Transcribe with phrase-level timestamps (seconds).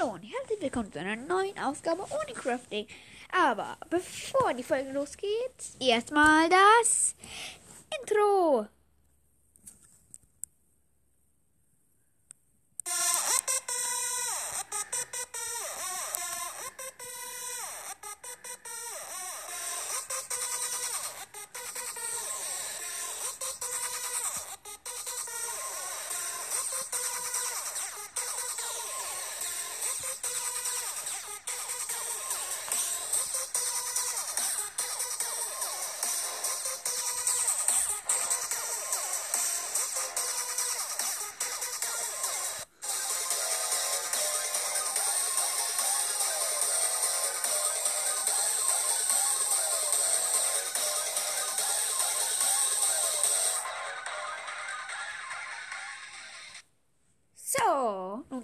[0.00, 2.86] Hallo und herzlich willkommen zu einer neuen Ausgabe ohne Crafting.
[3.32, 5.28] Aber bevor die Folge losgeht,
[5.80, 7.14] erstmal das
[8.00, 8.66] Intro.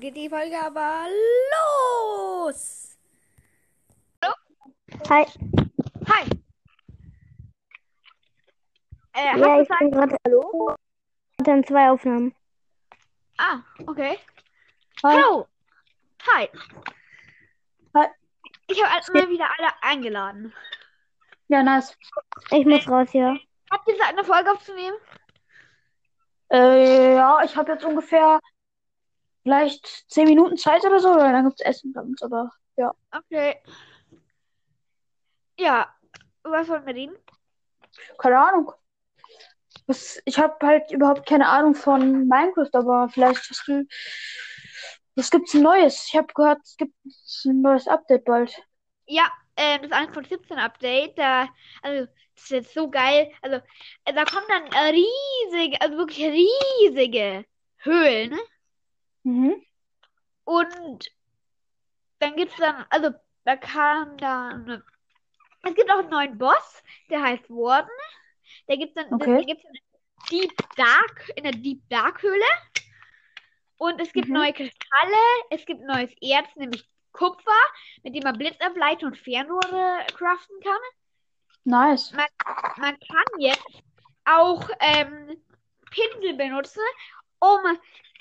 [0.07, 1.07] Geht die Folge aber
[2.53, 2.97] los.
[5.11, 5.27] Hi.
[6.09, 6.25] Hi.
[9.15, 10.17] Äh, Ja, ich bin gerade.
[10.25, 10.77] Hallo?
[11.39, 12.33] Dann zwei Aufnahmen.
[13.39, 14.19] Ah, okay.
[15.03, 15.17] Hi.
[15.17, 15.49] Hallo.
[16.29, 16.49] Hi.
[17.97, 18.07] Hi.
[18.69, 20.55] Ich habe mal wieder alle eingeladen.
[21.49, 21.97] Ja, nice.
[22.53, 23.37] Ich muss raus, ja.
[23.73, 24.97] Habt ihr Zeit, eine Folge aufzunehmen?
[26.53, 28.39] Äh, ja, ich habe jetzt ungefähr
[29.47, 32.93] vielleicht zehn Minuten Zeit oder so, weil dann gibt's Essen bei uns, aber ja.
[33.13, 33.55] Okay.
[35.57, 35.89] Ja,
[36.43, 37.17] was wollen wir reden?
[38.19, 38.73] Keine Ahnung.
[39.87, 43.87] Was, ich habe halt überhaupt keine Ahnung von Minecraft, aber vielleicht hast du.
[45.15, 46.09] Es gibt's ein neues.
[46.09, 46.95] Ich habe gehört, es gibt
[47.45, 48.53] ein neues Update bald.
[49.07, 51.49] Ja, ähm, das 1.17 Update, da,
[51.83, 53.31] also, das ist jetzt so geil.
[53.43, 53.59] Also,
[54.07, 57.45] äh, da kommen dann äh, riesige, also wirklich riesige
[57.79, 58.31] Höhlen.
[58.31, 58.39] ne?
[59.27, 59.61] Mhm.
[60.45, 61.11] Und
[62.21, 63.11] dann gibt's dann, also,
[63.45, 64.85] da kann dann,
[65.65, 67.91] es gibt auch einen neuen Boss, der heißt Warden.
[68.69, 69.39] Der gibt's dann, Okay.
[69.39, 69.83] den gibt's in der
[70.31, 72.45] Deep Dark, in der Deep Dark Höhle.
[73.79, 74.35] Und es gibt Mhm.
[74.35, 77.51] neue Kristalle, es gibt neues Erz, nämlich Kupfer,
[78.05, 80.81] mit dem man Blitzableiter und Fernrohre craften kann.
[81.65, 82.13] Nice.
[82.13, 83.83] Man kann jetzt
[84.25, 85.43] auch ähm,
[85.91, 86.83] Pinsel benutzen,
[87.41, 87.59] um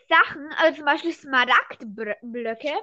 [0.08, 2.74] Sachen, also zum Beispiel Smaragdblöcke,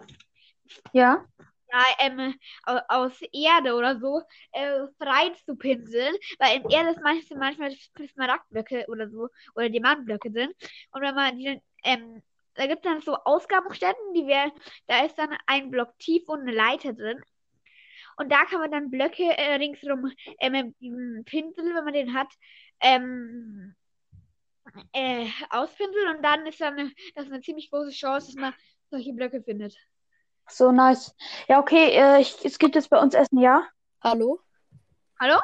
[0.93, 1.27] Ja.
[1.73, 2.35] ja, ähm,
[2.65, 4.23] au- aus Erde oder so,
[4.53, 7.73] äh, frei zu pinseln, weil in Erde ist manchmal, manchmal
[8.09, 10.53] Smaragdblöcke oder so, oder Diamantblöcke drin.
[10.93, 12.23] Und wenn man die dann, ähm,
[12.55, 14.53] da gibt es dann so Ausgabenstätten, die wär,
[14.87, 17.19] da ist dann ein Block tief und eine Leiter drin.
[18.17, 20.77] Und da kann man dann Blöcke äh, ringsrum äh, mit
[21.27, 22.29] Pinsel, wenn man den hat,
[22.81, 23.75] ähm,
[24.93, 28.55] äh, auspinseln und dann ist dann eine, das ist eine ziemlich große Chance, dass man
[28.91, 29.77] solche Blöcke findet.
[30.49, 31.15] So nice.
[31.49, 33.67] Ja, okay, äh, ich, es gibt jetzt bei uns Essen, ja?
[34.03, 34.41] Hallo?
[35.21, 35.39] Hallo?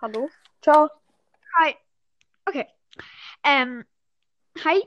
[0.00, 0.30] Hallo?
[0.62, 0.88] Ciao.
[1.58, 1.74] Hi.
[2.44, 2.66] Okay.
[3.42, 3.84] Ähm,
[4.64, 4.82] hi.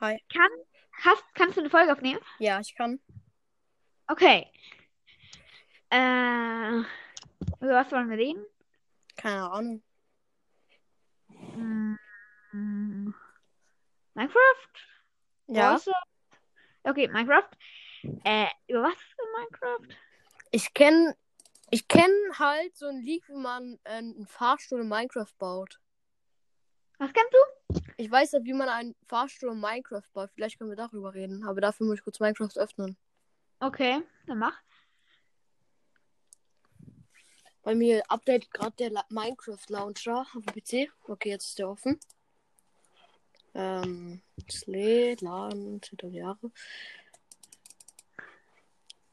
[0.00, 0.18] Hi.
[0.32, 0.50] Kann,
[1.04, 2.20] hast, kannst du eine Folge aufnehmen?
[2.38, 3.00] Ja, ich kann.
[4.08, 4.50] Okay.
[5.90, 6.78] Äh,
[7.60, 8.44] über was wollen wir reden?
[9.16, 9.82] Keine Ahnung.
[11.28, 11.98] Hm,
[14.14, 14.72] Minecraft?
[15.48, 15.72] Ja.
[15.72, 15.92] Große?
[16.84, 17.50] Okay, Minecraft.
[18.24, 19.96] Äh, über was für Minecraft?
[20.52, 21.16] Ich kenne
[21.70, 25.80] ich kenn halt so ein Leak, wie man äh, einen Fahrstuhl in Minecraft baut.
[26.98, 27.80] Was kennst du?
[27.96, 30.30] Ich weiß nicht, wie man einen Fahrstuhl in Minecraft baut.
[30.34, 31.44] Vielleicht können wir darüber reden.
[31.44, 32.96] Aber dafür muss ich kurz Minecraft öffnen.
[33.58, 34.58] Okay, dann mach.
[37.62, 40.92] Bei mir updatet gerade der La Minecraft Launcher auf dem PC.
[41.08, 41.98] Okay, jetzt ist der offen.
[43.56, 44.20] Ähm,
[44.66, 46.38] lädt, laden, Tutoriale.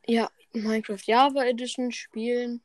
[0.06, 2.62] Ja, Minecraft Java Edition spielen.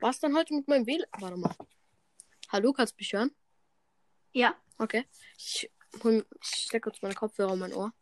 [0.00, 1.08] Was dann heute mit meinem WLAN?
[1.20, 1.54] Warte mal.
[2.48, 3.30] Hallo, kannst du mich hören?
[4.32, 4.56] Ja.
[4.78, 5.04] Okay.
[5.38, 5.70] Ich,
[6.02, 7.92] hol- ich stecke kurz meine Kopfhörer in mein Ohr.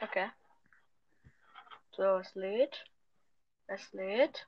[0.00, 0.30] Okay.
[1.98, 2.84] So, es lädt.
[3.66, 4.46] Es lädt.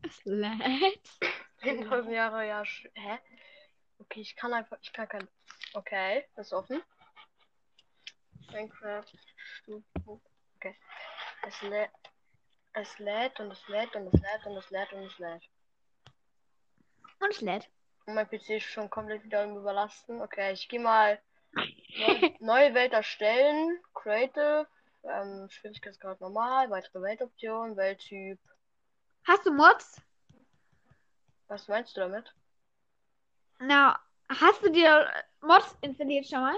[0.00, 1.10] Es lädt.
[1.60, 2.64] Hinter Jahre, ja.
[2.64, 3.18] Hä?
[3.98, 4.78] Okay, ich kann einfach.
[4.80, 5.28] Ich kann kein.
[5.74, 6.82] Okay, das ist offen.
[8.50, 9.04] Minecraft.
[10.56, 10.74] Okay.
[11.46, 11.90] Es lädt.
[12.72, 15.42] Es lädt und es lädt und es lädt und es lädt und es lädt.
[17.20, 17.68] Und es lädt.
[18.06, 20.22] Und mein PC ist schon komplett wieder im Überlasten.
[20.22, 21.20] Okay, ich gehe mal
[21.52, 23.78] neu, neue Welt erstellen.
[23.92, 24.66] Creative.
[25.04, 26.70] Ähm, Schwierigkeitsgrad normal.
[26.70, 27.76] Weitere Weltoption.
[27.76, 28.38] Welttyp.
[29.24, 30.00] Hast du Mods?
[31.48, 32.34] Was meinst du damit?
[33.58, 35.08] Na, hast du dir
[35.40, 36.56] Mods installiert schon mal?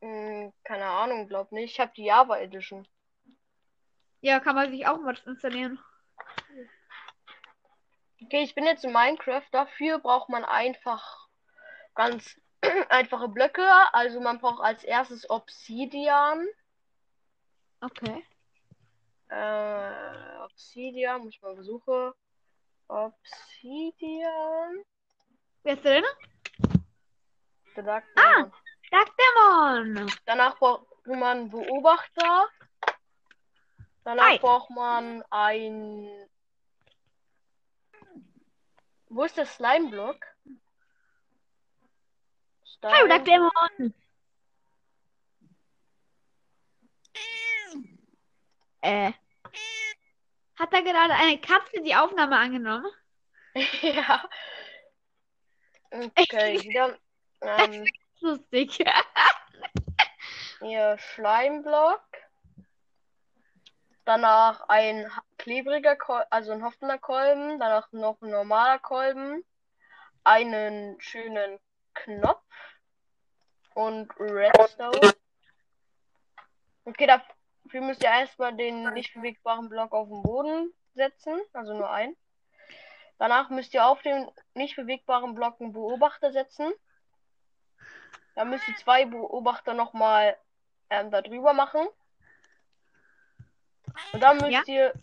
[0.00, 1.72] Hm, keine Ahnung, glaub nicht.
[1.72, 2.86] Ich habe die Java Edition.
[4.22, 5.78] Ja, kann man sich auch Mods installieren.
[8.22, 9.46] Okay, ich bin jetzt in Minecraft.
[9.50, 11.28] Dafür braucht man einfach
[11.94, 12.39] ganz
[12.88, 13.66] einfache Blöcke.
[13.92, 16.46] Also man braucht als erstes Obsidian.
[17.80, 18.24] Okay.
[19.28, 22.12] Äh, Obsidian, muss ich mal besuchen.
[22.88, 24.84] Obsidian.
[25.62, 26.04] Wer ist drin?
[27.76, 28.22] Ah!
[28.22, 28.52] ja.
[28.90, 30.12] Dark Demon!
[30.26, 32.48] Danach braucht man einen Beobachter.
[34.04, 34.38] Danach Hi.
[34.38, 36.08] braucht man ein.
[39.08, 40.16] Wo ist der Slime-Block?
[42.82, 43.50] Hallo, Dark Stein.
[43.78, 43.94] Demon!
[48.82, 49.12] Äh.
[50.58, 52.90] Hat da gerade eine Katze die Aufnahme angenommen?
[53.82, 54.28] ja.
[55.92, 56.96] Okay, wieder.
[57.40, 57.84] Ähm,
[58.20, 58.78] Lustig.
[60.62, 62.04] Ihr Schleimblock.
[64.04, 67.58] Danach ein klebriger Kolben, also ein hoffender Kolben.
[67.58, 69.44] Danach noch ein normaler Kolben.
[70.22, 71.58] Einen schönen
[71.94, 72.44] Knopf.
[73.74, 75.12] Und Redstone.
[76.84, 81.40] Okay, dafür müsst ihr erstmal den nicht bewegbaren Block auf den Boden setzen.
[81.52, 82.16] Also nur einen.
[83.18, 86.72] Danach müsst ihr auf den nicht bewegbaren Block einen Beobachter setzen.
[88.34, 90.36] Dann müsst ihr zwei Beobachter nochmal
[90.88, 91.86] ähm, da drüber machen.
[94.12, 94.94] Und dann müsst ihr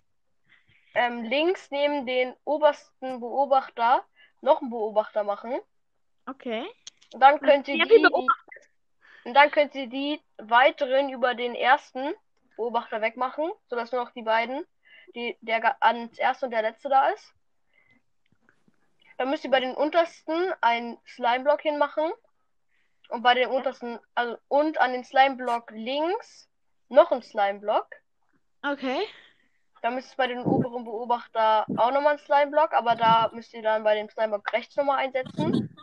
[0.96, 4.04] ähm, links neben den obersten Beobachter
[4.42, 5.60] noch einen Beobachter machen.
[6.26, 6.66] Okay.
[7.14, 8.02] Und dann könnt ihr Ja, die
[9.28, 12.14] und dann könnt ihr die weiteren über den ersten
[12.56, 14.66] Beobachter wegmachen, sodass nur noch die beiden,
[15.16, 17.34] die der ans erste und der letzte da ist.
[19.18, 22.10] Dann müsst ihr bei den untersten einen Slime-Block hinmachen.
[23.10, 26.50] Und bei den untersten, also und an den Slime-Block links
[26.88, 27.88] noch ein Slime-Block.
[28.64, 29.02] Okay.
[29.82, 33.62] Dann müsst ihr bei den oberen Beobachter auch nochmal einen Slime-Block, aber da müsst ihr
[33.62, 35.77] dann bei dem Slime-Block rechts nochmal einsetzen.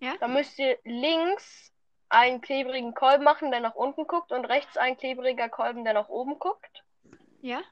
[0.00, 0.16] Ja.
[0.18, 1.72] Dann müsst ihr links
[2.08, 6.08] einen klebrigen Kolben machen, der nach unten guckt, und rechts ein klebriger Kolben, der nach
[6.08, 6.84] oben guckt.
[7.42, 7.62] Ja.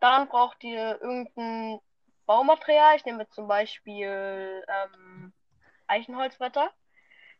[0.00, 1.80] Dann braucht ihr irgendein
[2.26, 2.96] Baumaterial.
[2.96, 5.32] Ich nehme zum Beispiel ähm,
[5.86, 6.70] Eichenholzbretter.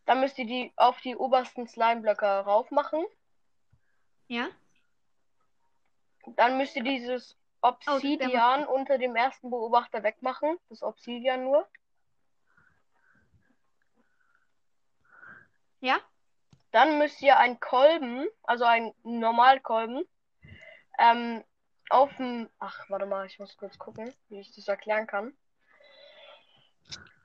[0.04, 3.04] Dann müsst ihr die auf die obersten Slime-Blöcke rauf machen.
[4.28, 4.48] Ja.
[6.36, 10.56] Dann müsst ihr dieses Obsidian unter dem ersten Beobachter wegmachen.
[10.68, 11.68] Das Obsidian nur.
[15.82, 15.98] Ja.
[16.70, 20.08] Dann müsst ihr einen Kolben, also einen Normalkolben,
[20.98, 21.44] ähm,
[21.90, 22.48] auf dem.
[22.60, 25.36] Ach, warte mal, ich muss kurz gucken, wie ich das erklären kann.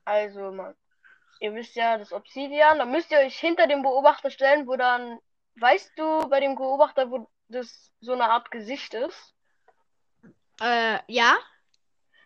[0.03, 0.75] Also, man,
[1.39, 5.19] ihr wisst ja das Obsidian, dann müsst ihr euch hinter dem Beobachter stellen, wo dann,
[5.59, 9.35] weißt du, bei dem Beobachter, wo das so eine Art Gesicht ist,
[10.61, 11.37] Äh, ja.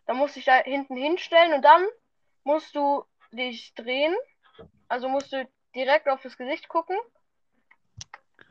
[0.05, 1.85] dann musst du dich da hinten hinstellen und dann
[2.45, 4.15] musst du dich drehen.
[4.87, 6.97] Also musst du direkt auf das Gesicht gucken.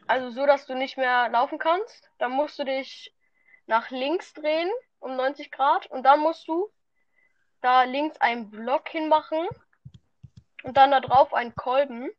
[0.06, 2.10] Also so, dass du nicht mehr laufen kannst.
[2.18, 3.14] Dann musst du dich
[3.66, 6.70] nach links drehen um 90 Grad und dann musst du
[7.60, 9.48] da links einen Block hinmachen
[10.62, 12.10] und dann da drauf einen Kolben.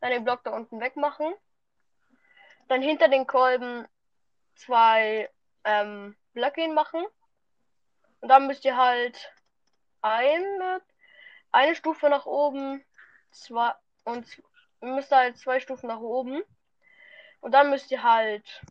[0.00, 1.32] Dann den Block da unten wegmachen.
[2.68, 3.86] Dann hinter den Kolben
[4.54, 5.30] zwei
[5.64, 7.04] ähm, Blöcke hinmachen.
[8.20, 9.32] Und dann müsst ihr halt
[10.02, 10.82] eine,
[11.52, 12.84] eine Stufe nach oben,
[13.30, 13.72] zwei
[14.04, 14.42] und
[14.80, 16.42] müsst ihr halt zwei Stufen nach oben.
[17.40, 18.62] Und dann müsst ihr halt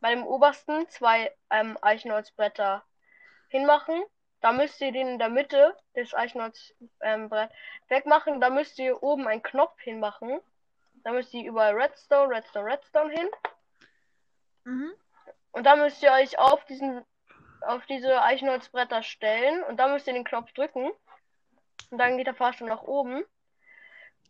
[0.00, 2.84] bei dem obersten zwei ähm, Eichenholzbretter
[3.48, 4.02] hinmachen.
[4.40, 7.30] Da müsst ihr den in der Mitte des Eichenholzbrett ähm,
[7.88, 8.40] wegmachen.
[8.40, 10.40] Da müsst ihr oben einen Knopf hinmachen.
[11.02, 13.28] Da müsst ihr überall Redstone, Redstone, Redstone hin.
[14.64, 14.92] Mhm.
[15.52, 17.04] Und dann müsst ihr euch auf diesen,
[17.62, 20.90] auf diese Eichenholzbretter stellen und dann müsst ihr den Knopf drücken.
[21.90, 23.24] Und dann geht der Fahrstuhl nach oben.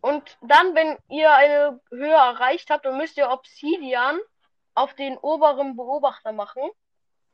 [0.05, 4.21] Und dann, wenn ihr eine Höhe erreicht habt, dann müsst ihr Obsidian
[4.75, 6.61] auf den oberen Beobachter machen.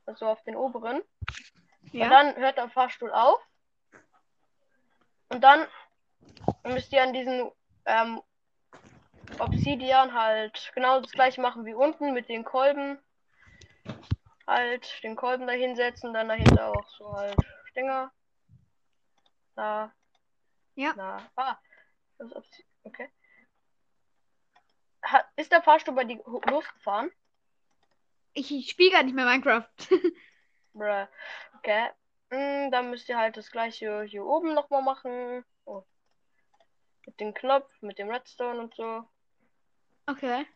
[0.07, 1.03] Also auf den oberen.
[1.91, 2.05] Ja.
[2.05, 3.41] Und dann hört der Fahrstuhl auf.
[5.31, 5.67] Und dann
[6.62, 7.50] müsst ihr an diesen
[7.87, 8.23] ähm,
[9.41, 13.00] Obsidian halt genau das gleiche machen wie unten mit den Kolben.
[14.47, 18.12] Halt den Kolben da hinsetzen, dann dahinter auch so halt Stänger.
[19.57, 19.91] Da.
[20.77, 20.93] Ja.
[20.93, 21.19] Da.
[21.35, 21.57] Ah.
[22.85, 23.09] Okay.
[25.03, 27.11] Hat, ist der Fahrstuhl bei dir losgefahren?
[28.33, 29.69] Ich spiele gar nicht mehr Minecraft.
[30.73, 31.07] Bruh.
[31.59, 31.89] Okay.
[32.31, 35.45] Mm, dann müsst ihr halt das gleiche hier oben nochmal machen.
[35.65, 35.83] Oh.
[37.07, 39.05] Mit dem Knopf, mit dem Redstone und so.
[40.07, 40.47] Okay.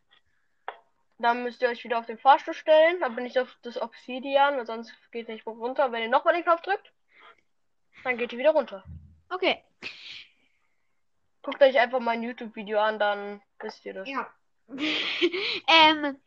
[1.18, 3.00] Dann müsst ihr euch wieder auf den Fahrstuhl stellen.
[3.14, 5.90] Bin ich auf das Obsidian, weil sonst geht nicht runter.
[5.90, 6.92] Wenn ihr nochmal den Knopf drückt,
[8.04, 8.84] dann geht ihr wieder runter.
[9.30, 9.64] Okay.
[11.44, 14.08] Guckt euch einfach mein YouTube-Video an, dann wisst ihr das.
[14.08, 14.32] Ja.
[14.68, 16.18] ähm,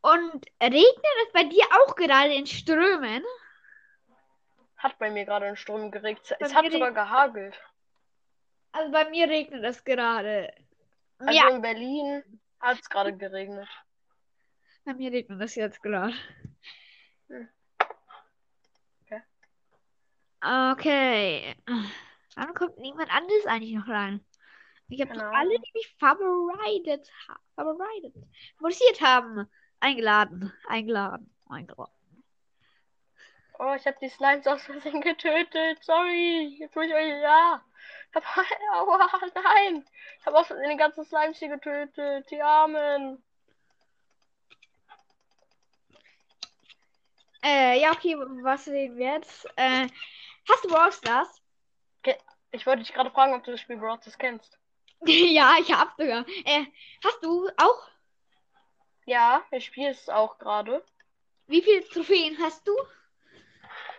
[0.00, 3.22] und regnet es bei dir auch gerade in Strömen?
[4.78, 6.34] Hat bei mir gerade in Strom geregnet.
[6.40, 7.60] Bei Es hat sogar gehagelt.
[8.72, 10.52] Also bei mir regnet es gerade.
[11.18, 12.22] Also ja, in Berlin
[12.60, 13.68] hat es gerade geregnet.
[14.84, 16.14] bei mir regnet es jetzt gerade.
[17.28, 17.48] Hm.
[19.04, 19.22] Okay.
[20.42, 21.56] Okay.
[22.34, 24.24] Warum kommt niemand anderes eigentlich noch rein?
[24.88, 28.14] Ich habe Keine alle, die mich favorited, ha favorited,
[28.56, 29.48] favorisiert haben,
[29.80, 31.92] eingeladen, eingeladen, eingeladen.
[33.58, 35.82] Oh, ich habe die Slimes aus Versehen getötet.
[35.82, 36.56] Sorry.
[36.58, 37.08] Jetzt muss ich euch.
[37.22, 37.62] Ja.
[38.10, 38.24] Ich hab,
[38.74, 39.84] aua, nein.
[40.18, 42.30] Ich habe aus Versehen die ganzen Slimes hier getötet.
[42.30, 43.22] Die Armen.
[47.42, 49.46] Äh, ja, okay, was reden wir jetzt?
[49.56, 49.86] Äh,
[50.48, 51.42] hast du Brawl Stars?
[52.52, 54.58] Ich wollte dich gerade fragen, ob du das Spiel Brawl Stars kennst.
[55.34, 56.24] ja, ich hab sogar.
[56.44, 56.66] Äh,
[57.04, 57.88] hast du auch?
[59.06, 60.84] Ja, ich spiele es auch gerade.
[61.46, 62.72] Wie viele Trophäen hast du?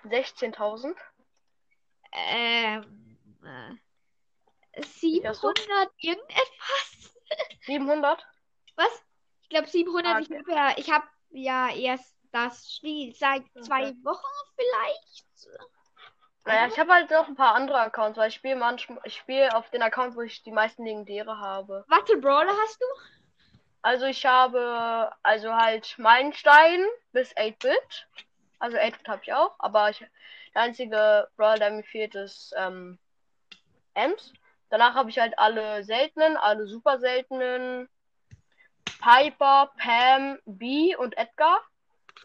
[0.06, 0.96] 16.000.
[2.12, 3.76] Ähm, äh,
[4.78, 5.54] hast du?
[5.54, 7.14] 700 irgendetwas?
[7.62, 8.26] 700?
[8.76, 9.04] Was?
[9.44, 10.16] Ich glaube 700.
[10.16, 10.40] Ah, Ich, okay.
[10.40, 13.94] hab ja, ich habe ja erst das Spiel seit zwei.
[14.04, 15.26] Wochen vielleicht.
[16.46, 19.56] Naja, ich habe halt noch ein paar andere Accounts, weil ich spiele manchmal, ich spiele
[19.56, 21.86] auf den Account, wo ich die meisten Legendäre habe.
[22.06, 22.86] Für Brawler hast du?
[23.82, 28.08] Also ich habe also halt Meilenstein bis 8-Bit.
[28.60, 30.00] Also 8-Bit habe ich auch, aber ich,
[30.54, 33.00] der einzige Brawler, der mir fehlt, ist ähm,
[33.96, 34.34] Ems.
[34.70, 37.90] Danach habe ich halt alle seltenen, alle super seltenen.
[39.00, 41.62] Piper, Pam, B und Edgar.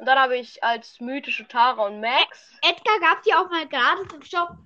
[0.00, 2.58] Und dann habe ich als mythische Tara und Max.
[2.62, 4.56] Edgar gab dir auch mal gratis im Shop.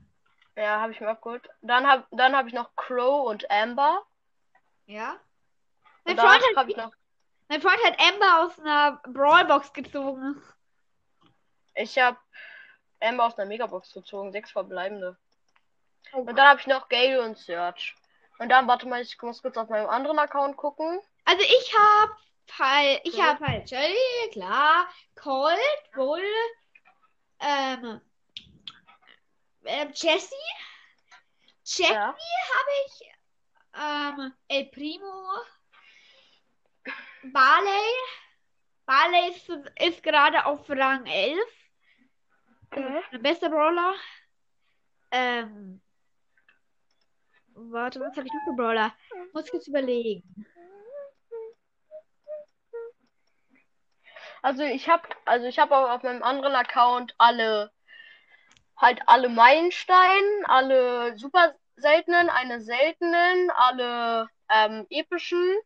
[0.55, 1.49] Ja, habe ich mir abgeholt.
[1.61, 4.05] Dann habe dann hab ich noch Crow und Amber.
[4.87, 5.17] Ja.
[6.05, 6.93] Mein Freund, hat, habe noch.
[7.49, 10.41] mein Freund hat Amber aus einer Brawlbox gezogen.
[11.75, 12.17] Ich habe
[13.00, 15.17] Amber aus einer Megabox gezogen, sechs verbleibende.
[16.12, 17.97] Und dann habe ich noch Gale und Search.
[18.38, 21.00] Und dann, warte mal, ich muss kurz auf meinem anderen Account gucken.
[21.25, 22.11] Also ich hab
[22.59, 23.31] halt, ich Ja.
[23.31, 25.59] hab halt Shelly, klar, Colt,
[25.95, 26.23] Bull,
[27.41, 28.01] ähm,
[29.65, 30.35] ähm Jessie,
[31.65, 32.17] Jessie Ja.
[32.55, 33.13] habe ich,
[33.75, 35.27] ähm, El Primo,
[37.33, 37.93] Barley,
[38.87, 39.49] Barley ist,
[39.81, 41.39] ist gerade auf Rang 11,
[42.71, 43.03] Okay.
[43.13, 43.95] der beste Brawler,
[45.11, 45.81] ähm,
[47.55, 48.93] warte, was habe ich noch für Brawler?
[49.33, 50.45] Muss ich kurz überlegen.
[54.45, 57.73] Also ich habe, also ich habe auf meinem anderen Account alle,
[58.77, 65.57] halt alle Meilensteine, alle super seltenen, eine seltenen, alle ähm, epischen.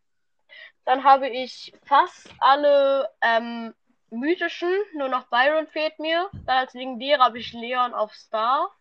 [0.85, 3.75] Dann habe ich fast alle ähm,
[4.11, 6.31] mythischen, nur noch Byron fehlt mir.
[6.47, 8.73] Dann als legendäre habe ich Leon auf Star.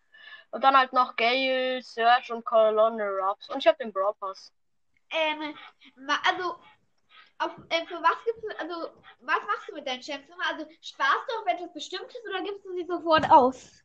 [0.52, 3.48] Und dann halt noch Gale, Search und Colonel Ruffs.
[3.48, 4.52] Und ich habe den Brawl Pass.
[5.10, 5.56] Ähm,
[6.24, 6.56] also,
[7.38, 8.90] auf, äh, für was gibst du, also,
[9.20, 10.46] was machst du mit deinen immer?
[10.50, 13.84] Also, sparst du auf etwas Bestimmtes oder gibst du sie sofort aus?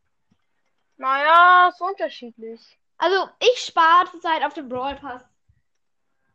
[0.97, 2.61] Naja, ist unterschiedlich.
[2.97, 5.23] Also, ich spare zurzeit auf dem Brawl Pass.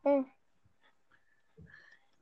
[0.05, 0.31] Hm.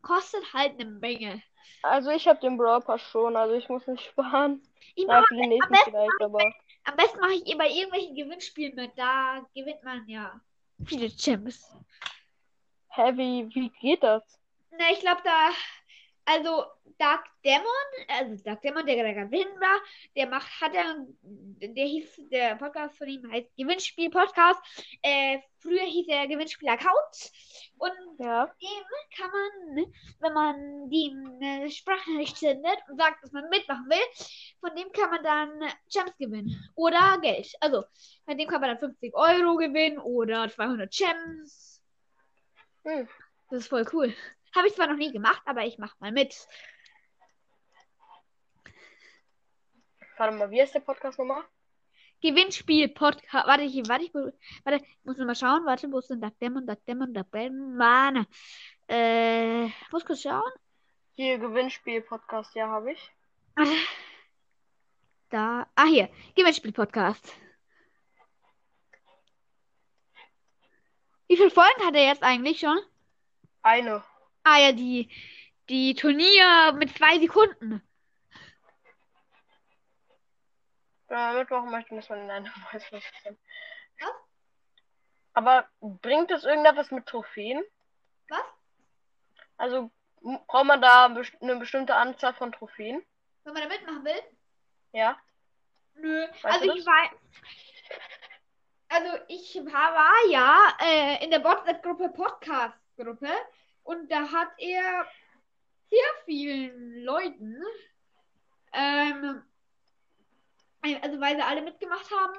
[0.02, 1.42] Kostet halt eine Menge.
[1.82, 4.62] Also ich habe den Brawl Pass schon, also ich muss nicht sparen.
[4.94, 6.52] Ich mach, den nächsten besten vielleicht, aber.
[6.84, 8.92] am besten mache ich eh bei irgendwelchen Gewinnspielen mit.
[8.96, 10.40] Da gewinnt man ja
[10.84, 11.74] viele Champs.
[12.88, 14.22] Hä, wie, wie geht das?
[14.78, 15.50] Na, ich glaube, da,
[16.24, 16.64] also
[16.98, 17.62] Dark Demon,
[18.08, 19.80] also Dark Demon, der gerade gewinnen war,
[20.16, 24.60] der macht, hat er, der hieß, der Podcast von ihm heißt Gewinnspiel-Podcast.
[25.02, 27.30] Äh, früher hieß er Gewinnspiel-Account.
[27.78, 28.46] Und Ja.
[28.46, 34.58] dem kann man, wenn man dem eine Sprachnachricht sendet und sagt, dass man mitmachen will,
[34.60, 36.70] von dem kann man dann Gems gewinnen.
[36.74, 37.52] Oder Geld.
[37.60, 37.84] Also,
[38.24, 41.82] bei dem kann man dann 50 Euro gewinnen oder 200 Gems.
[42.84, 43.08] Hm.
[43.50, 44.14] Das ist voll cool.
[44.56, 46.48] Habe ich zwar noch nie gemacht, aber ich mache mal mit.
[50.16, 51.44] Warte mal, wie ist der Podcast nochmal?
[52.22, 53.46] Gewinnspiel Podcast.
[53.46, 55.66] Warte, ich, warte, ich, warte, ich muss noch mal schauen.
[55.66, 57.76] Warte, wo ist denn Duck Demon, Duck Demon, Duck Demon?
[57.76, 58.26] Mann.
[58.88, 60.50] Äh, muss kurz schauen.
[61.16, 63.12] Hier, Gewinnspiel-Podcast, ja, habe ich.
[65.28, 65.66] Da.
[65.74, 66.08] Ah, hier.
[66.34, 67.36] Gewinnspiel-Podcast.
[71.28, 72.78] Wie viele Folgen hat er jetzt eigentlich schon?
[73.62, 74.02] Eine.
[74.48, 75.10] Ah, ja, die,
[75.68, 77.82] die Turnier mit zwei Sekunden.
[81.10, 83.02] Ja, Mittwoch möchte muss man in einer Weiß was.
[83.98, 84.12] Was?
[85.32, 87.60] Aber bringt es irgendetwas mit Trophäen?
[88.28, 88.44] Was?
[89.56, 89.90] Also
[90.46, 93.04] braucht man da eine bestimmte Anzahl von Trophäen?
[93.42, 94.22] Wenn man da mitmachen will?
[94.92, 95.18] Ja.
[95.94, 96.24] Nö.
[96.42, 96.86] Weißt also ich das?
[96.86, 97.10] war.
[98.90, 103.28] Also ich war, war ja äh, in der WhatsApp-Gruppe Podcast-Gruppe
[103.86, 105.06] und da hat er
[105.88, 107.56] sehr vielen Leuten,
[108.72, 109.42] ähm,
[111.02, 112.34] also weil sie alle mitgemacht haben.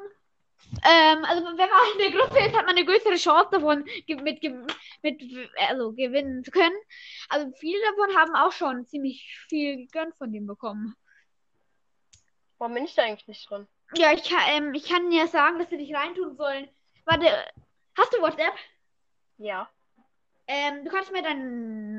[0.84, 4.44] Ähm, also wenn man in der Gruppe ist, hat man eine größere Chance davon, mit,
[5.04, 6.76] mit also gewinnen zu können.
[7.30, 10.96] Also viele davon haben auch schon ziemlich viel gegönnt von dem bekommen.
[12.58, 13.68] Warum bin ich da eigentlich nicht drin?
[13.96, 16.68] Ja, ich, kann- ähm, ich kann dir sagen, dass sie dich reintun sollen.
[17.06, 17.28] Warte,
[17.98, 18.54] hast du WhatsApp?
[19.38, 19.70] Ja.
[20.48, 21.46] Ähm, du kannst mir deine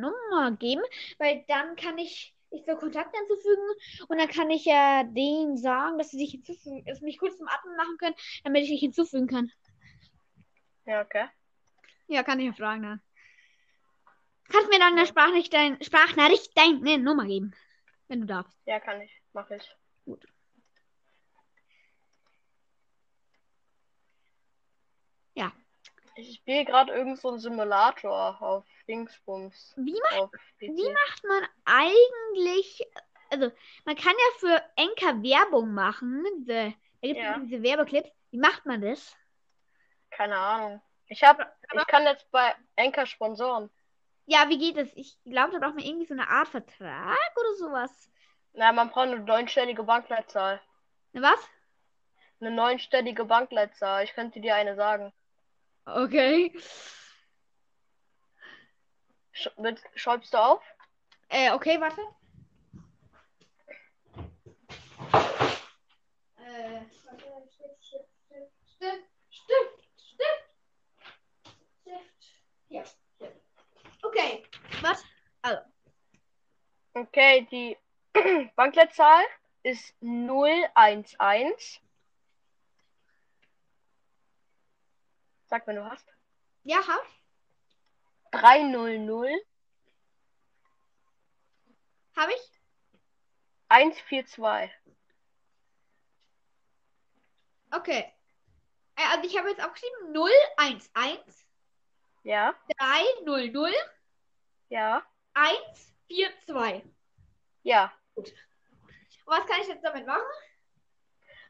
[0.01, 0.83] Nummer geben,
[1.19, 5.99] weil dann kann ich, ich so Kontakte hinzufügen und dann kann ich ja denen sagen,
[5.99, 8.15] dass sie dich hinzufügen, dass sie mich kurz zum Atmen machen können,
[8.45, 9.53] damit ich dich hinzufügen kann.
[10.87, 11.27] Ja, okay.
[12.07, 13.03] Ja, kann ich ja fragen dann.
[14.51, 17.55] Kannst mir dann in der Sprachnachricht, dein, Sprachnachricht deine Nummer geben,
[18.09, 18.57] wenn du darfst.
[18.65, 19.13] Ja, kann ich.
[19.35, 19.77] Mach ich.
[20.07, 20.27] Gut.
[25.35, 25.53] Ja.
[26.19, 29.75] Ich spiele gerade irgend so einen Simulator auf Dingsbums.
[29.77, 30.33] Wie macht.
[30.59, 32.85] Wie macht man eigentlich,
[33.31, 33.53] also
[33.85, 37.39] man kann ja für Enker Werbung machen, diese, da gibt es Ja.
[37.39, 38.11] diese Werbeclips.
[38.33, 39.17] Wie macht man das?
[40.11, 40.83] Keine Ahnung.
[41.07, 41.39] Ich hab,
[41.73, 43.71] ich kann jetzt bei Enker sponsoren.
[44.27, 44.91] Ja, wie geht das?
[44.97, 48.11] Ich glaube, da braucht man irgendwie so eine Art Vertrag oder sowas.
[48.55, 50.61] Na, man braucht eine neunstellige Bankleitzahl.
[51.13, 51.49] Ne, was?
[52.41, 54.03] Eine neunstellige Bankleitzahl.
[54.03, 55.13] Ich könnte dir eine sagen.
[55.97, 56.53] Okay.
[59.33, 60.63] Sch mit, schreibst du auf?
[61.29, 62.03] Äh, okay, warte.
[66.37, 70.51] Äh, Stift, Stift, Stift, Stift, Stift,
[71.83, 72.05] Stift.
[72.69, 73.41] Ja, Stift.
[74.03, 74.45] Okay,
[74.83, 75.05] was?
[76.95, 77.77] Okay, die
[78.57, 79.25] Bankleitzahl
[79.63, 81.81] ist 011.
[85.49, 86.07] Sag, wenn du hast.
[86.65, 87.07] Ja, hab.
[88.33, 89.41] 300
[92.17, 92.61] Hab ich?
[93.69, 94.71] 142.
[97.71, 98.13] Okay.
[98.97, 100.15] Äh, also ich habe jetzt aufgeschrieben
[100.59, 100.91] 011
[102.25, 103.73] Ja, 300
[104.69, 105.03] ja,
[105.35, 106.85] 142.
[107.63, 107.93] ja.
[108.15, 108.35] Und
[109.25, 110.23] was kann ich jetzt damit machen?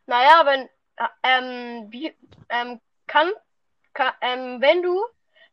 [0.07, 2.17] Naja, wenn, äh, ähm, wie,
[2.49, 3.33] ähm, kann,
[3.93, 5.05] kann, ähm, wenn du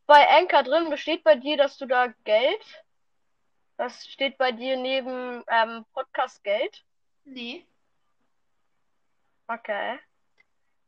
[0.06, 2.84] bei Anchor drin bist, steht bei dir, dass du da Geld,
[3.78, 6.84] das steht bei dir neben, ähm, Podcast Geld.
[7.26, 7.66] Nee.
[9.48, 10.00] Okay.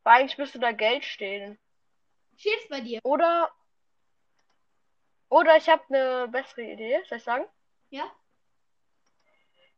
[0.04, 1.60] Weil eigentlich müsste da Geld stehen.
[2.38, 3.00] Steht's bei dir?
[3.04, 3.52] Oder,
[5.30, 7.46] oder ich habe eine bessere Idee, soll ich sagen?
[7.90, 8.10] Ja?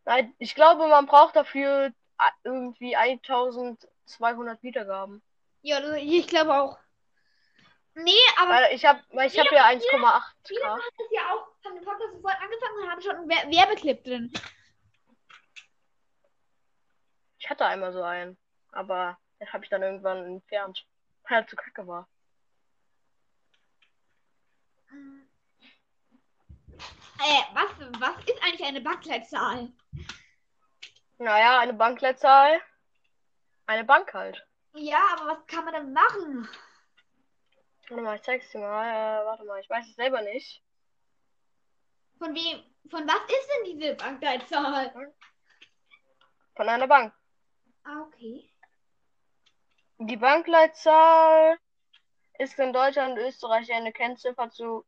[0.05, 5.21] Nein, ich glaube, man braucht dafür äh, irgendwie 1200 Wiedergaben.
[5.61, 6.77] Ja, also ich glaube auch.
[8.03, 10.33] Nee, aber Weil ich habe, ich habe ja 1,8 viele machen
[10.97, 14.31] das ja auch, haben den Podcast sofort angefangen und haben schon einen Wer- Werbeclip drin.
[17.39, 18.37] Ich hatte einmal so einen,
[18.71, 20.85] aber den habe ich dann irgendwann entfernt,
[21.27, 22.07] weil er zu kacke war.
[27.21, 29.71] Äh, was, was ist eigentlich eine Bankleitzahl?
[31.17, 32.61] Naja, eine Bankleitzahl.
[33.65, 34.45] Eine Bank halt.
[34.73, 36.47] Ja, aber was kann man dann machen?
[37.89, 38.87] Warte mal, ich zeig's dir mal.
[38.87, 40.61] Äh, warte mal, ich weiß es selber nicht.
[42.19, 45.13] Von wem, von was ist denn diese Bankleitzahl?
[46.55, 47.13] Von einer Bank.
[47.83, 48.47] Ah, okay.
[49.97, 51.57] Die Bankleitzahl
[52.37, 54.85] ist in Deutschland und Österreich eine Kennziffer zur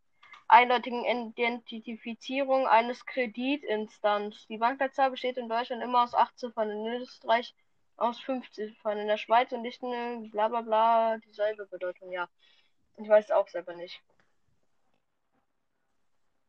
[0.48, 4.46] eindeutigen Identifizierung eines Kreditinstanz.
[4.48, 7.56] Die Bankleitzahl besteht in Deutschland immer aus acht Ziffern, in Österreich
[7.98, 12.30] aus fünf Ziffern, in der Schweiz und Liechtenstein bla bla bla dieselbe Bedeutung, ja.
[13.02, 14.00] Ich weiß es auch selber nicht.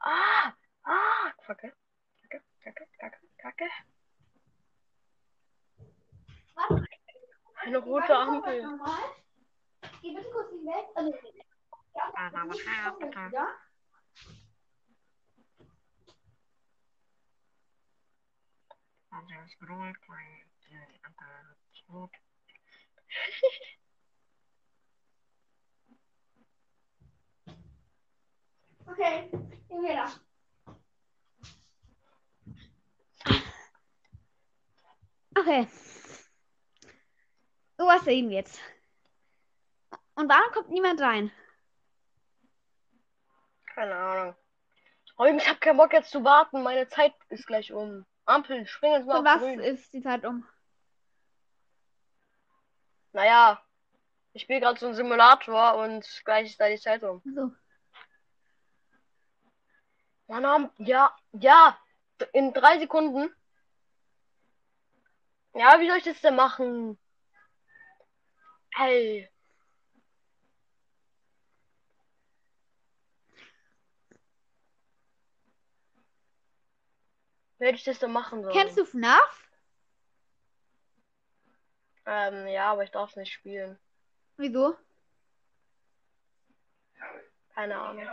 [0.01, 0.53] Ah!
[0.83, 1.33] Ah!
[1.47, 1.73] Kacke.
[2.29, 3.71] Kacke, kacke, kacke, kacke.
[6.55, 6.83] Was?
[7.55, 8.62] Eine rote Ampel.
[10.03, 10.87] Geh bitte kurz nicht weg.
[10.95, 11.12] Also,
[11.95, 12.12] ja,
[13.33, 13.49] ja.
[28.87, 29.29] Okay,
[29.68, 30.12] gehen wir da.
[35.38, 35.66] Okay.
[37.79, 38.61] So was sehen wir jetzt.
[40.14, 41.33] Und warum kommt niemand rein?
[43.75, 44.35] Keine Ahnung.
[45.16, 46.62] Oh, ich hab keinen Bock jetzt zu warten.
[46.62, 48.05] Meine Zeit ist gleich um.
[48.25, 49.61] Ampel, spring jetzt mal Für auf was grün.
[49.61, 50.47] ist die Zeit um?
[53.12, 53.62] Naja,
[54.33, 57.23] ich spiele gerade so einen Simulator und gleich ist da die Zeit um.
[57.25, 57.53] So.
[60.40, 61.79] Mann, ja, ja,
[62.33, 63.35] in drei Sekunden.
[65.55, 66.99] Ja, wie soll ich das denn machen?
[68.75, 69.29] Hey.
[77.59, 78.55] Wie hätte ich das denn machen sollen?
[78.55, 79.49] Kennst du FNAF?
[82.07, 83.79] Ähm, ja, aber ich darf es nicht spielen.
[84.38, 84.77] Wieso?
[87.55, 88.09] Keine Ahnung.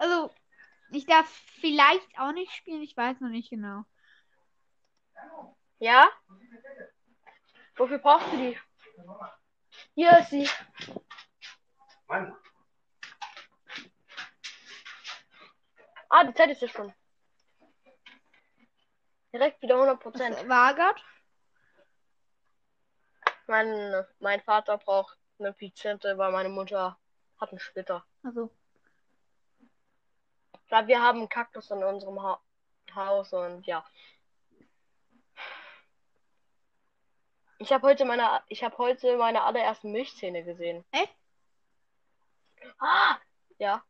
[0.00, 0.34] Also,
[0.92, 1.28] ich darf
[1.60, 3.84] vielleicht auch nicht spielen, ich weiß noch nicht genau.
[5.78, 6.08] Ja?
[7.76, 8.58] Wofür brauchst du die?
[9.94, 10.48] Hier ist sie.
[12.08, 12.34] Mann,
[16.08, 16.94] Ah, die Zeit ist ja schon.
[19.34, 20.48] Direkt wieder 100%.
[20.48, 21.04] Wagert?
[23.46, 26.98] Mein, mein Vater braucht eine Pizente, weil meine Mutter
[27.38, 28.06] hat einen Splitter.
[28.22, 28.50] Also,
[30.70, 32.40] Glaube, wir haben einen Kaktus in unserem ha
[32.94, 33.84] Haus und ja.
[37.58, 40.84] Ich habe heute meine, ich habe heute meine allerersten Milchzähne gesehen.
[40.92, 41.14] Echt?
[42.78, 43.18] Ah,
[43.58, 43.84] ja.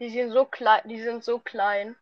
[0.00, 1.96] Die sind so klein, die sind so klein.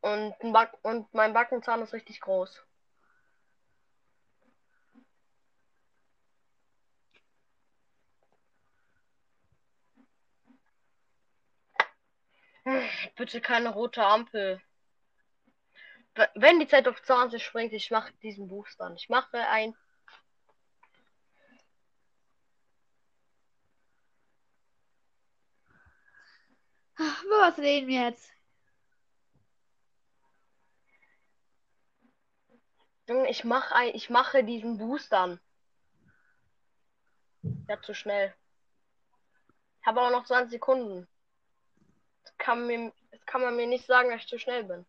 [0.00, 2.64] Und, Back und mein Backenzahn ist richtig groß.
[13.16, 14.60] Bitte keine rote Ampel.
[16.34, 18.92] Wenn die Zeit auf 20 springt, ich mache diesen Booster.
[18.96, 19.74] Ich mache ein.
[27.34, 28.32] über was reden wir jetzt?
[33.08, 35.40] Junge, Ich mache ein, ich mache diesen Boostern.
[37.68, 38.34] Ja, zu schnell.
[39.80, 41.06] Ich habe aber noch 20 Sekunden.
[42.38, 44.86] Das kann mir, das kann man mir nicht sagen, dass ich zu schnell bin.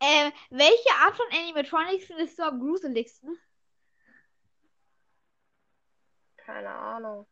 [0.00, 3.38] Ähm, welche Art von Animatronics findest du am gruseligsten?
[6.36, 7.26] Keine Ahnung.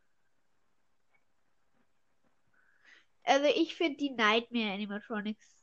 [3.24, 5.56] Also, ich finde die Nightmare Animatronics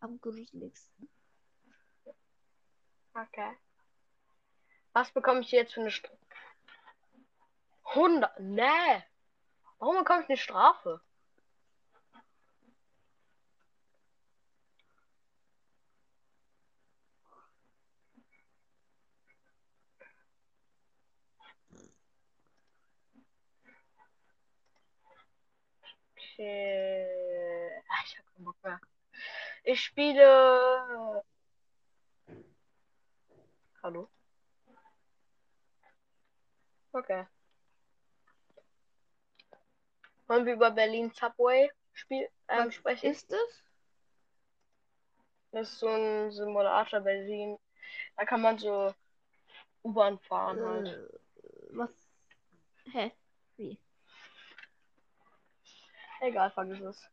[0.00, 1.08] am gruseligsten.
[3.14, 3.56] Okay.
[4.92, 6.16] Was bekomme ich jetzt für eine Strafe?
[7.94, 8.40] 100.
[8.40, 9.02] Nee.
[9.78, 11.00] Warum bekomme ich eine Strafe?
[26.16, 27.06] Okay.
[28.06, 28.80] Ich habe keinen Bock mehr.
[29.64, 31.24] Ich spiele.
[33.82, 34.10] Hallo?
[36.92, 37.26] Okay.
[40.26, 43.10] Wollen wir über Berlin Subway spiel ähm, Was sprechen?
[43.10, 43.64] ist es?
[45.52, 47.58] Das ist so ein Simulator Berlin.
[48.16, 48.94] Da kann man so
[49.82, 50.88] U-Bahn fahren halt.
[50.88, 51.90] Äh, was?
[52.92, 53.12] Hä?
[53.56, 53.78] Wie?
[56.20, 57.10] Egal, vergiss es.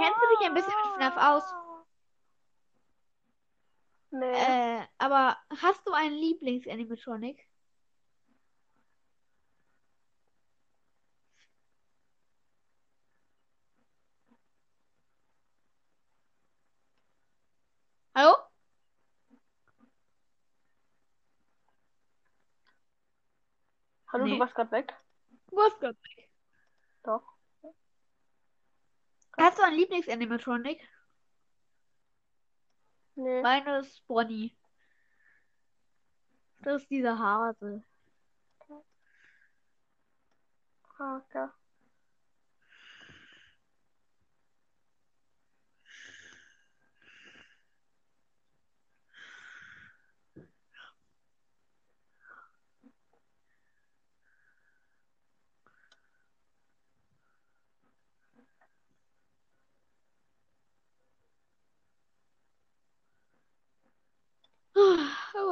[0.00, 1.54] Kennst du dich ein bisschen mit FNAF aus?
[4.12, 4.80] Nee.
[4.80, 7.46] Äh, aber hast du einen Lieblings-Animatronic?
[18.14, 18.36] Hallo?
[24.12, 24.30] Hallo, nee.
[24.30, 24.94] du warst gerade weg?
[25.50, 25.96] Wolfgang.
[27.02, 27.39] Doch.
[29.38, 30.86] Hast du einen Lieblingsanimatronic?
[33.14, 33.42] Nee.
[33.42, 34.56] Meine ist Bonnie.
[36.60, 37.82] Das ist dieser Hase.
[40.98, 41.52] Hase.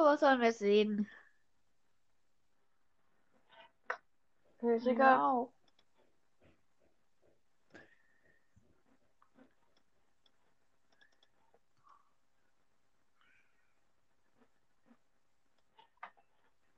[0.04, 1.08] Was sollen wir sehen?
[4.60, 5.18] Mir ist egal.
[5.18, 5.52] Wow.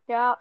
[0.07, 0.39] Ja.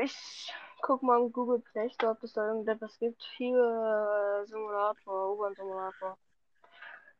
[0.00, 3.22] Ich guck mal im Google Play Store, ob es da irgendetwas gibt.
[3.36, 3.56] Hier
[4.42, 6.18] äh, Simulator, U-Bahn-Simulator.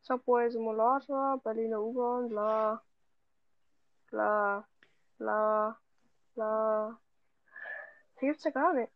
[0.03, 2.83] Subway Simulator, Berliner U-Bahn, bla.
[4.11, 4.65] Bla.
[5.19, 5.77] Bla.
[6.35, 6.99] Bla.
[8.19, 8.93] Hier gibt's ja gar nicht.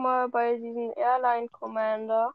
[0.00, 2.34] Mal bei diesem Airline Commander.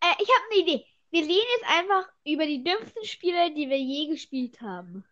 [0.00, 0.86] Äh, ich habe eine Idee.
[1.10, 5.04] Wir reden jetzt einfach über die dümmsten Spiele, die wir je gespielt haben.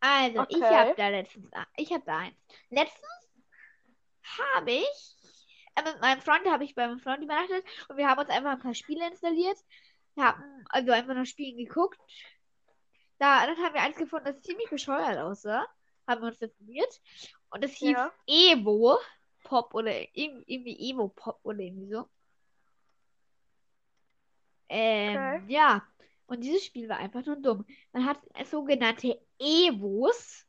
[0.00, 0.74] Also, ich Okay.
[0.74, 2.36] habe da letztens, ich habe da eins.
[2.70, 3.06] Letztens
[4.38, 5.16] habe ich,
[5.74, 8.52] äh, mit meinem Freund habe ich bei meinem Freund übernachtet und wir haben uns einfach
[8.52, 9.58] ein paar Spiele installiert.
[10.14, 12.00] Wir haben also einfach nach Spielen geguckt.
[13.18, 15.66] Da, dann haben wir eins gefunden, das ziemlich bescheuert aussah.
[16.06, 17.00] Haben wir uns probiert.
[17.50, 18.12] Und das hieß Ja.
[18.26, 18.98] Evo
[19.44, 22.08] Pop oder irg- irgendwie Evo Pop oder irgendwie so.
[24.68, 25.52] Ähm, Okay.
[25.52, 25.86] ja.
[26.26, 27.64] Und dieses Spiel war einfach nur dumm.
[27.92, 30.44] Man hat sogenannte Evos,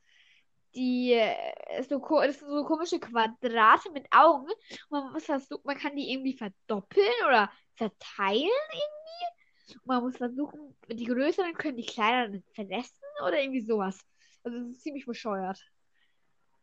[0.73, 4.49] die äh, so, das sind so komische Quadrate mit Augen.
[4.89, 8.41] Und man muss versuchen, man kann die irgendwie verdoppeln oder verteilen
[8.71, 9.75] irgendwie.
[9.75, 13.99] Und man muss versuchen, die größeren können die kleineren verletzen oder irgendwie sowas.
[14.47, 15.59] Also es ist ziemlich bescheuert.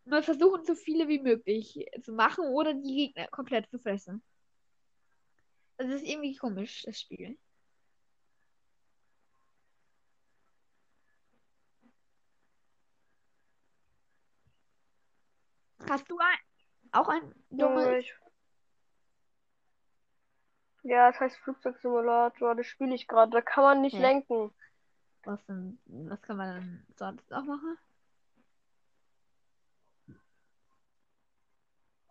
[0.06, 4.22] Man versuchen so viele wie möglich zu machen oder die Gegner komplett zu fressen.
[5.76, 7.38] Also es ist irgendwie komisch, das Spiel.
[15.86, 16.38] Hast du ein,
[16.92, 18.06] auch ein dummes?
[20.84, 23.30] Ja, das heißt Flugzeugsimulator, das spiele ich gerade.
[23.30, 24.00] Da kann man nicht Ja.
[24.00, 24.54] lenken.
[25.24, 27.78] Was denn, was kann man denn sonst auch machen?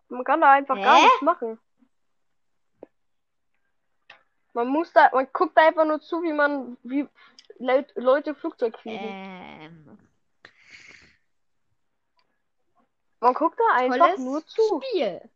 [0.08, 1.02] Man kann da einfach gar Hä?
[1.04, 1.58] nichts machen.
[4.52, 7.08] Man muss da, man guckt da einfach nur zu, wie man, wie
[7.58, 9.04] Leut, Leute Flugzeug fliegen.
[9.04, 9.98] Ähm,
[13.20, 14.82] Man guckt da einfach nur zu.
[14.82, 15.30] Spiel.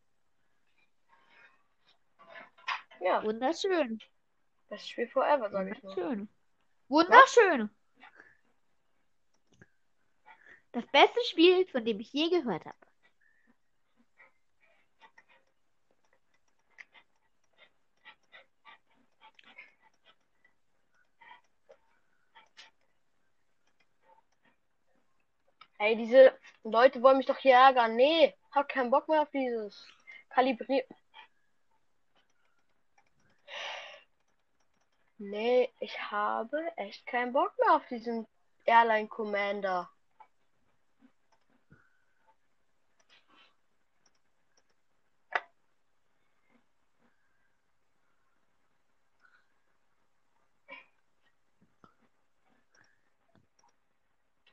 [2.99, 3.99] Ja, Wunderschön.
[4.69, 5.95] das Spiel forever, sag ich mal.
[5.95, 6.29] Wunderschön.
[6.89, 7.69] Wunderschön.
[10.71, 12.77] Das beste Spiel, von dem ich je gehört habe.
[25.81, 27.95] Ey, diese Leute wollen mich doch hier ärgern.
[27.95, 29.87] Nee, hab keinen Bock mehr auf dieses
[30.29, 30.85] Kalibrieren.
[35.19, 38.25] Nee, ich habe echt keinen Bock mehr auf diesen
[38.65, 39.89] Airline Commander.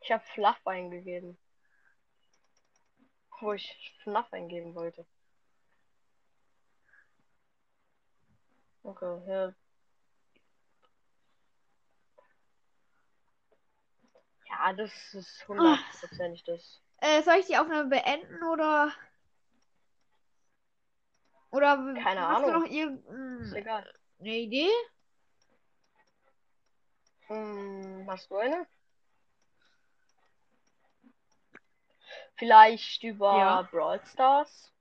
[0.01, 1.39] Ich habe Fluff eingegeben.
[3.41, 5.07] Wo ich FNAF eingeben wollte.
[8.85, 9.55] Okay, ja.
[14.49, 16.81] Ja, das ist hundertprozentig das.
[17.01, 18.93] Äh, soll ich die Aufnahme beenden oder?
[21.51, 22.63] Oder Keine hast du Ahnung.
[22.63, 23.93] noch irgendein Ist egal.
[24.21, 24.71] Eine Idee?
[27.29, 28.67] Hm, hast du eine?
[32.37, 33.63] Vielleicht über Ja.
[33.71, 34.73] Brawl Stars?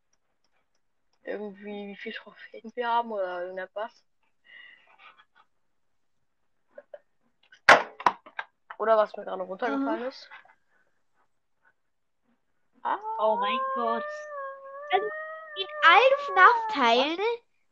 [1.23, 4.03] Irgendwie, wie viele Trophäen wir haben oder irgendetwas?
[8.77, 10.29] Oder was mir gerade runtergefallen ist?
[12.83, 14.03] Ah, Oh mein Gott.
[14.91, 15.07] Also
[15.57, 17.19] in allen FNAF-Teilen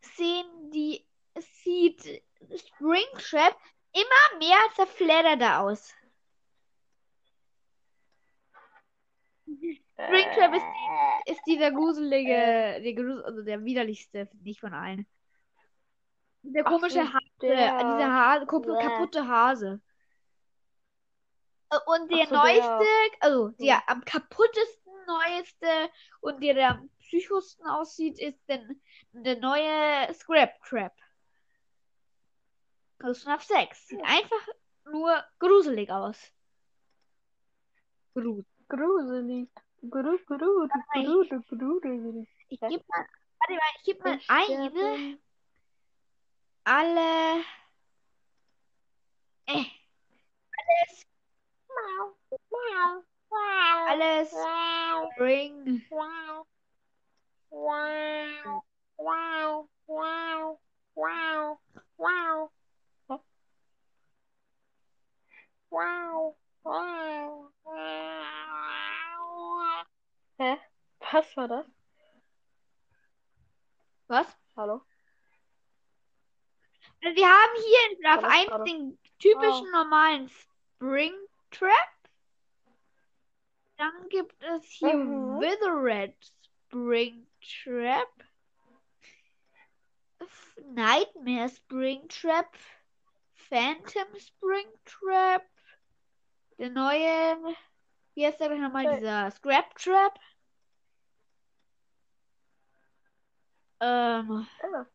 [0.02, 1.06] sehen die
[1.38, 2.24] sieht
[2.58, 3.56] Springtrap
[3.94, 5.94] immer mehr zerfledderter aus.
[9.94, 10.66] Springtrap ist,
[11.26, 15.08] ist dieser gruselige, der grus also der widerlichste, ich von allen.
[16.44, 19.82] Der Ach komische Hase, der- dieser Hase, kaputte Hase.
[21.86, 22.88] Und der so, der- neueste,
[23.20, 25.90] also der am kaputtesten neueste
[26.22, 28.82] und der, der am psychosten aussieht, ist denn
[29.12, 30.94] der neue Scrap Trap.
[33.04, 33.88] Aus FNAF 6.
[33.90, 34.48] Sieht einfach
[34.86, 36.32] nur gruselig aus.
[38.14, 38.46] Gruselig.
[38.70, 39.50] Gruselig.
[39.82, 42.30] Gru, gru, gru, gru, gruselig.
[42.48, 42.68] Ich Hä?
[42.70, 43.06] gebe mal,
[43.40, 45.18] warte mal, ich gebe mal Ich ein, sterbe.
[46.64, 47.40] alle,
[49.48, 49.66] äh,
[50.58, 51.06] alles,
[53.88, 54.34] alles
[55.14, 55.82] Spring,
[70.38, 70.58] Hä?
[71.12, 71.66] Was war das?
[74.08, 74.28] was?
[74.56, 74.82] Hallo?
[77.04, 81.14] Also wir haben hier das 1 gerade- den typischen normalen Spring
[81.54, 82.10] Trap.
[83.78, 85.40] Dann gibt es hier Mhm.
[85.40, 86.16] Withered
[86.68, 88.10] Spring Trap.
[90.74, 92.56] Nightmare Spring Trap.
[93.36, 95.44] Phantom Spring Trap.
[96.58, 97.56] Der neue,
[98.16, 98.96] wie heißt der nochmal, Äh.
[98.98, 100.20] dieser Scrap Trap.
[103.80, 104.86] Ähm, Ah.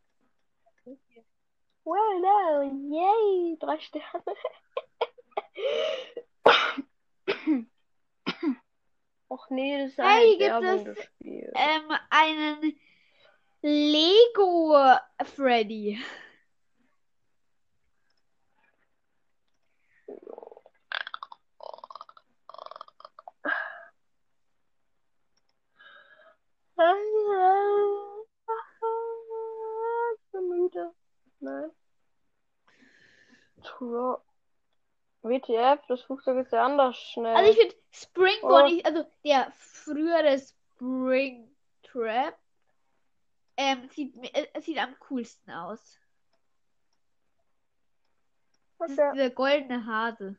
[1.84, 4.22] Well, no, yay, drei Sterne.
[9.28, 11.08] Och nee, das ist Hey, eine gibt es-
[11.54, 12.80] ähm, einen
[13.62, 14.76] Lego
[15.24, 15.98] Freddy.
[30.14, 30.94] Ich bin müde.
[31.40, 31.70] Nein.
[33.62, 34.18] Tro
[35.28, 37.34] WTF, das Flugzeug ist ja anders schnell.
[37.34, 38.48] Also ich finde Spring Oh.
[38.48, 41.48] Bonnie, also der frühere Spring
[41.82, 42.38] Trap,
[43.56, 45.98] ähm, sieht, äh, sieht am coolsten aus.
[48.78, 49.10] Das ist okay.
[49.14, 50.36] dieser goldene Hase.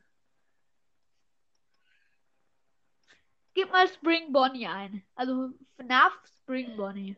[3.54, 5.02] Gib mal Spring Bonnie ein.
[5.14, 7.16] Also FNAF Spring Bonnie.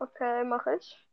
[0.00, 1.07] okay, mache ich.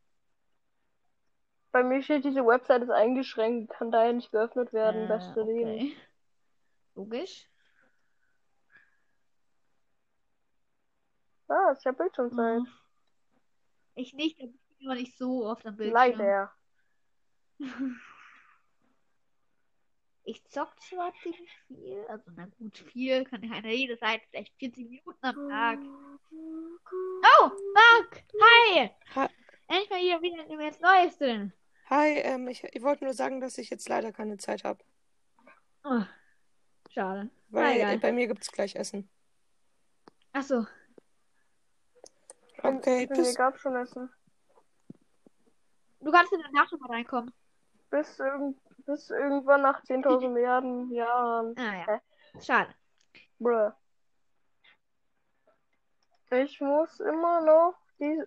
[1.76, 5.04] Bei mir steht, diese Website ist eingeschränkt, kann daher nicht geöffnet werden.
[5.04, 5.70] Äh, Beste Leben.
[5.72, 5.98] okay.
[6.96, 7.50] Logisch.
[11.50, 12.62] Ah, ist ja Bildschirmzeit.
[12.62, 12.68] Mhm.
[13.96, 16.18] Ich nicht, ich bin aber nicht so oft am Bildschirm.
[16.18, 16.54] Leider.
[20.28, 24.90] Ich zock zwar ziemlich viel, also na gut, viel kann keiner jede Zeit, vielleicht 40
[24.90, 25.80] Minuten am Tag.
[26.32, 28.90] Oh, Marc, hi!
[29.14, 29.28] Hi.
[29.68, 31.54] Endlich mal hier wieder was Neues drin.
[31.90, 34.84] Hi, ähm, ich, ich wollte nur sagen, dass ich jetzt leider keine Zeit habe.
[35.84, 36.02] Oh,
[36.90, 37.30] schade.
[37.50, 39.08] Weil äh, bei mir gibt es gleich Essen.
[40.34, 40.66] Achso,
[42.58, 43.36] Okay, Bei mir bis.
[43.36, 44.10] gab schon Essen.
[46.02, 47.32] du kannst ja danach noch mal reinkommen.
[47.92, 51.56] Bis, irgend, bis irgendwann nach 10.000 Milliarden Jahren.
[51.58, 52.02] Ah ja,
[52.42, 52.74] schade.
[53.40, 53.72] Bruh.
[56.32, 58.24] Ich muss immer noch die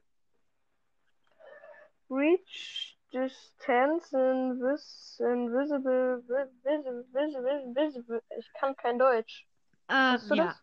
[2.08, 9.46] Reach Distance Invis Invisible vi- Visible Visible Visible Ich kann kein Deutsch.
[9.88, 10.54] Ähm, Hast du ja.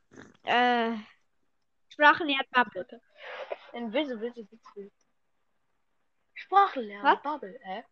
[0.43, 0.97] Äh,
[1.89, 3.01] Sprachenlehrt Bubble.
[3.73, 4.91] Invisible Visible.
[6.33, 7.21] Sprachenlernen, Was?
[7.23, 7.83] Bubble, hä?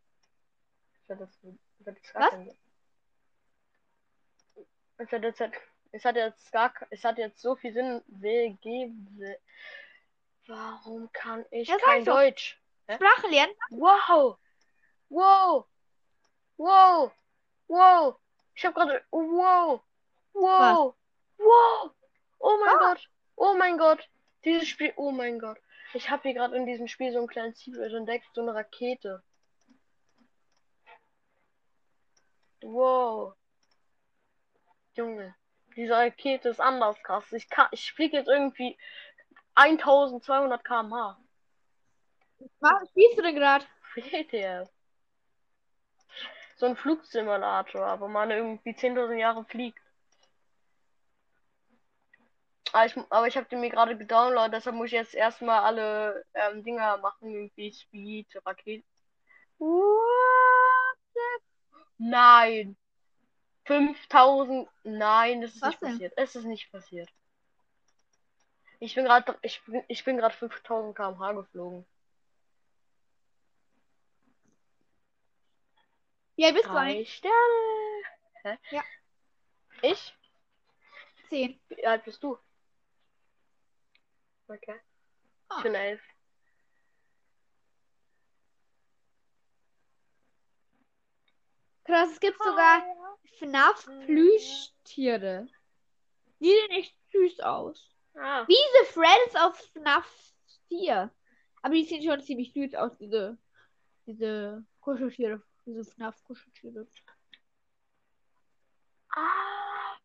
[1.04, 1.40] Ich hatte das,
[1.80, 2.34] das Was?
[4.98, 5.42] Es hat jetzt,
[5.92, 9.36] es hat jetzt gar, es hat jetzt so viel Sinn gegeben.
[10.48, 12.06] Warum kann ich sag kein.
[12.06, 12.60] Deutsch?
[12.88, 12.96] Hä?
[12.96, 13.56] Sprachenlernen?
[13.72, 14.38] Wow!
[15.14, 15.68] Wow!
[16.58, 17.12] Wow!
[17.68, 18.16] Wow!
[18.56, 19.04] Ich hab gerade.
[19.12, 19.84] Wow!
[20.34, 20.96] Wow!
[21.38, 21.92] Wow!
[22.40, 22.80] Oh mein Ah.
[22.80, 23.10] Gott!
[23.36, 24.10] Oh mein Gott!
[24.44, 24.92] Dieses Spiel.
[24.96, 25.60] Oh mein Gott!
[25.94, 29.22] Ich habe hier gerade in diesem Spiel so einen kleinen Secret entdeckt, so eine Rakete.
[32.64, 33.36] Wow.
[34.96, 35.36] Junge,
[35.76, 37.32] diese Rakete ist anders krass.
[37.34, 38.80] Ich kann, ich fliege jetzt irgendwie
[39.54, 41.20] 1200 km/h.
[42.62, 43.66] Was spielst du denn gerade?
[43.94, 44.73] WTF.
[46.56, 49.80] So ein Flugsimulator, aber man irgendwie 10.000 Jahre fliegt.
[52.72, 56.26] Aber ich, aber ich habe den mir gerade gedownloadet, deshalb muss ich jetzt erstmal alle
[56.34, 58.88] ähm, Dinger machen, irgendwie Speed, Raketen.
[61.98, 62.76] Nein.
[63.66, 64.68] 5000.
[64.84, 65.92] Nein, das ist Was nicht denn?
[65.92, 66.14] passiert.
[66.18, 67.10] Es ist nicht passiert.
[68.80, 71.86] Ich bin gerade ich bin, ich bin gerade 5000 km/h geflogen.
[76.42, 77.14] Alt bist du Drei eigentlich?
[77.16, 78.04] Sterne.
[78.44, 78.58] Hä?
[78.72, 78.84] Ja.
[79.82, 80.14] Ich?
[81.30, 81.60] Zehn.
[81.70, 82.38] Wie alt bist du?
[84.48, 84.80] Okay.
[85.50, 85.58] Ah.
[85.58, 86.02] Ich bin elf.
[91.86, 92.84] Krass, es gibt sogar
[93.40, 95.48] FNAF Plüschtiere.
[96.40, 97.90] Die sehen echt süß aus.
[98.16, 98.48] Ah.
[98.48, 100.34] Wie diese Friends aus FNAF
[100.70, 101.12] 4.
[101.62, 103.38] Aber die sehen schon ziemlich süß aus, diese,
[104.06, 105.42] diese Kuscheltiere.
[105.66, 106.88] Diese FNAF Kuscheltiere.
[109.16, 109.98] Ah.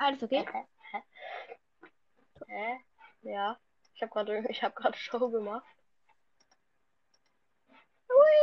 [0.00, 0.44] Alles okay?
[2.46, 2.80] Hä?
[3.22, 3.58] Ja.
[3.94, 5.66] Ich habe gerade ich habe gerade Show gemacht.
[8.08, 8.40] Hui,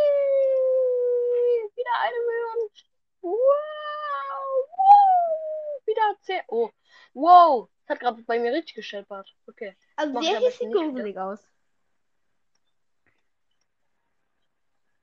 [1.75, 2.69] wieder eine Million.
[3.21, 3.80] Wow.
[5.91, 6.41] Wieder 10.
[6.47, 6.69] Oh.
[7.13, 7.69] Wow.
[7.85, 9.35] Das hat gerade bei mir richtig gescheppert.
[9.47, 9.75] Okay.
[9.97, 11.45] Also Mach der hier sieht gruselig aus.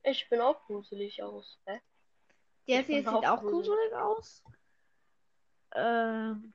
[0.03, 1.59] Ich bin auch gruselig aus.
[1.67, 1.81] Hä?
[2.67, 3.93] Der hier sieht auch gruselig.
[3.93, 4.43] aus.
[5.75, 6.55] Ähm,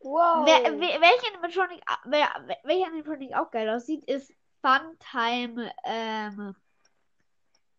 [0.00, 0.46] Wow.
[0.46, 6.54] wer, wer, welcher Animatronic, wer, wer- welcher Animatronic auch geil aussieht, ist Funtime, ähm,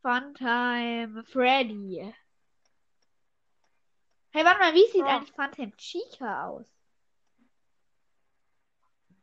[0.01, 2.13] Funtime Freddy.
[4.31, 5.17] Hey, warte mal, wie sieht Ah.
[5.17, 6.65] eigentlich Funtime Chica aus?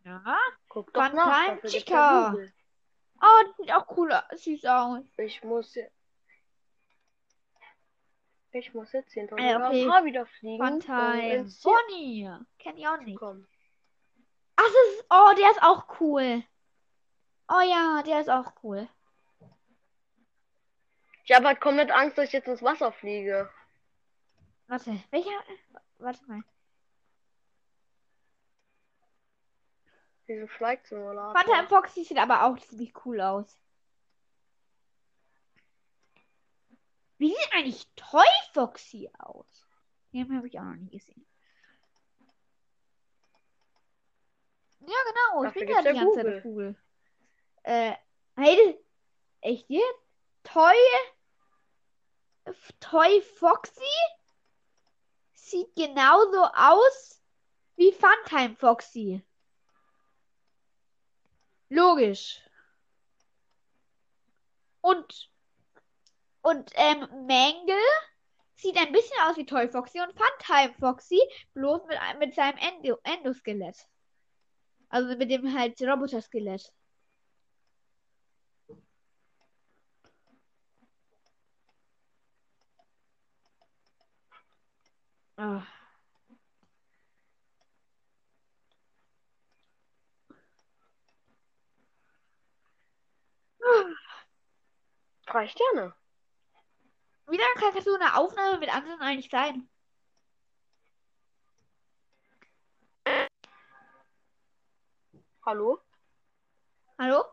[0.05, 0.23] Ja.
[0.69, 1.47] Guck doch Fun nach.
[1.61, 2.35] Gibt's Chica.
[2.37, 2.49] ja.
[3.23, 5.05] Oh, das sieht auch cool aus, süß aus.
[5.19, 5.87] Ich muss ja-
[8.53, 9.83] ich muss jetzt 10.000 Ah, okay.
[9.85, 12.31] km/h wieder fliegen, Funtime ins Ziel Bonnie.
[12.59, 13.19] Kenn ich auch nicht.
[13.19, 13.49] kommen.
[14.57, 16.45] Ach, das ist, oh, der ist auch cool.
[17.49, 18.89] Oh ja, der ist auch cool.
[21.25, 23.51] Ich habe halt komplett Angst, dass ich jetzt ins Wasser fliege.
[24.67, 25.31] Warte, welcher?
[25.99, 26.43] Warte mal.
[30.27, 31.39] Diesen Flight Simulator.
[31.39, 33.59] Funtime Foxy sieht aber auch ziemlich cool aus.
[37.19, 39.69] Wie sieht eigentlich Toy Foxy aus?
[40.13, 41.27] Den habe ich auch noch nie gesehen.
[44.81, 45.45] Ja, genau.
[45.45, 46.77] Ich Dafür bin gibt's ja die ganze Zeit Google.
[47.63, 47.95] Äh,
[48.37, 48.85] hey,
[49.41, 50.05] echt jetzt?
[50.43, 50.75] Toy,
[52.81, 53.83] Toy Foxy
[55.55, 57.23] sieht genauso aus
[57.77, 59.23] wie Funtime Foxy.
[61.69, 62.41] Logisch.
[64.81, 65.31] Und,
[66.43, 67.77] und ähm, Mangle
[68.57, 71.21] sieht ein bisschen aus wie Toy Foxy und Funtime Foxy,
[71.55, 73.77] bloß mit, mit seinem Endo Endoskelett.
[74.89, 76.73] Also mit dem halt Roboter-Skelett.
[85.37, 85.67] Ah.
[95.27, 95.95] Drei Sterne.
[97.27, 99.69] Wie lange kann so eine Aufnahme mit anderen eigentlich sein?
[105.45, 105.79] Hallo?
[106.99, 107.25] Hallo?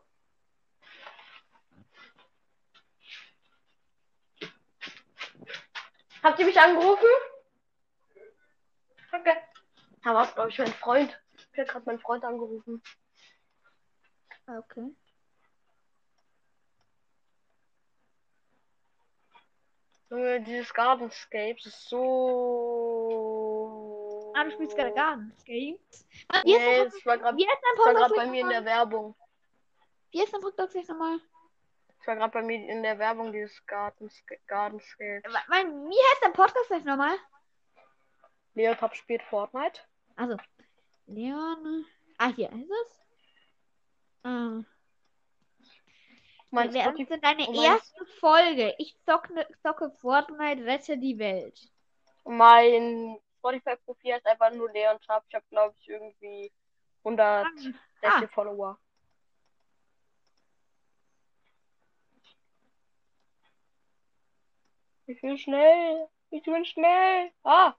[6.23, 7.07] Habt ihr mich angerufen?
[9.13, 9.37] Okay.
[10.03, 11.21] Da war glaube ich, mein Freund.
[11.53, 12.81] Ich habe gerade meinen Freund angerufen.
[14.47, 14.95] Okay.
[20.09, 22.01] Junge, dieses Gardenscapes ist so.
[24.35, 26.05] Ah, du spielst gerade Gardens Games.
[26.43, 28.65] Wie Nee, es war gerade bei mir in der?
[28.65, 29.15] Werbung.
[30.11, 31.21] Wie ist dein Podcast gleich nochmal?
[31.99, 35.31] Es war gerade bei mir in der Werbung dieses Gardensca Gardenscapes.
[35.31, 37.17] Wie heißt dein Podcast gleich nochmal?
[38.53, 39.81] Leotop spielt Fortnite.
[40.15, 40.37] Also,
[41.07, 41.85] Leon.
[42.17, 42.99] Ah, hier ist es.
[44.23, 44.61] Ah.
[46.53, 48.75] Mein Wer denn deine mein- erste Folge?
[48.77, 51.71] Ich zocke, zocke Fortnite, rette die Welt.
[52.25, 55.23] Mein Spotify-Profil heißt einfach nur Leon Tab.
[55.29, 56.51] Ich habe, glaube ich, irgendwie
[57.03, 57.73] 160
[58.03, 58.27] Ah.
[58.27, 58.77] Follower.
[65.05, 66.07] Ich will schnell.
[66.29, 67.31] Ich will schnell.
[67.43, 67.75] Ah.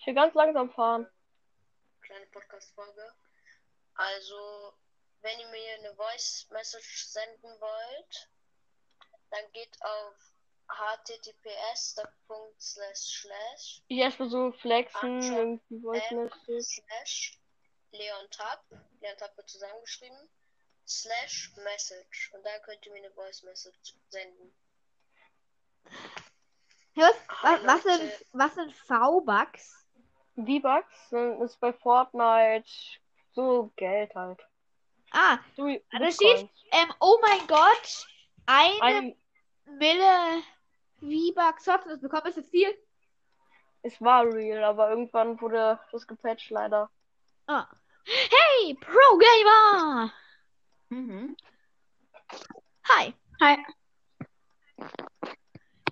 [0.00, 1.06] Ich will ganz langsam fahren.
[2.00, 3.12] kleine Podcast-Folge.
[3.94, 4.72] Also,
[5.20, 8.30] wenn ihr mir eine Voice-Message senden wollt,
[9.28, 10.14] dann geht auf
[10.68, 12.00] https
[12.58, 16.82] slash Ich erstmal so flexen, irgendwie Voice Ähm, Message.
[16.82, 17.38] slash
[17.92, 18.64] leontab,
[19.02, 20.30] leontab wird zusammengeschrieben,
[20.86, 22.32] slash message.
[22.32, 24.54] Und da könnt ihr mir eine Voice-Message senden.
[26.94, 29.79] Was, was, was, sind, was sind V-Bucks?
[30.46, 32.68] V-Bucks sind- ist bei Fortnite
[33.32, 34.40] so Geld halt.
[35.12, 38.06] Ah, So wie Da steht, ähm, oh mein Gott,
[38.46, 39.16] eine Ein,
[39.64, 40.42] Mille
[41.00, 42.26] V-Bucks kostenlos bekommen.
[42.26, 42.72] Ist das viel?
[43.82, 46.90] es war real, aber irgendwann wurde das gepatcht leider.
[47.46, 47.66] Ah.
[48.04, 50.12] Hey, Pro Gamer!
[50.90, 51.36] Mhm.
[52.88, 53.14] Hi.
[53.40, 53.56] Hi.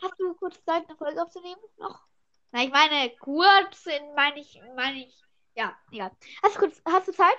[0.03, 1.61] Hast du kurz Zeit, eine Folge aufzunehmen?
[1.79, 2.01] Noch?
[2.51, 5.23] Na, ich meine, kurz in, meine ich, meine ich,
[5.55, 6.11] ja, egal.
[6.43, 7.37] Hast du kurz, hast du Zeit?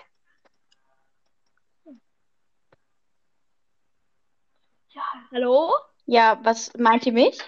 [4.89, 5.03] Ja.
[5.31, 5.73] Hallo?
[6.05, 7.39] Ja, was meint ihr mich?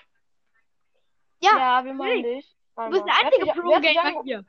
[1.40, 2.56] Ja, Ja, wir meinen dich.
[2.76, 4.46] du bist der einzige Wer hat dich- Pro wer hat dich Gamer ange- hier.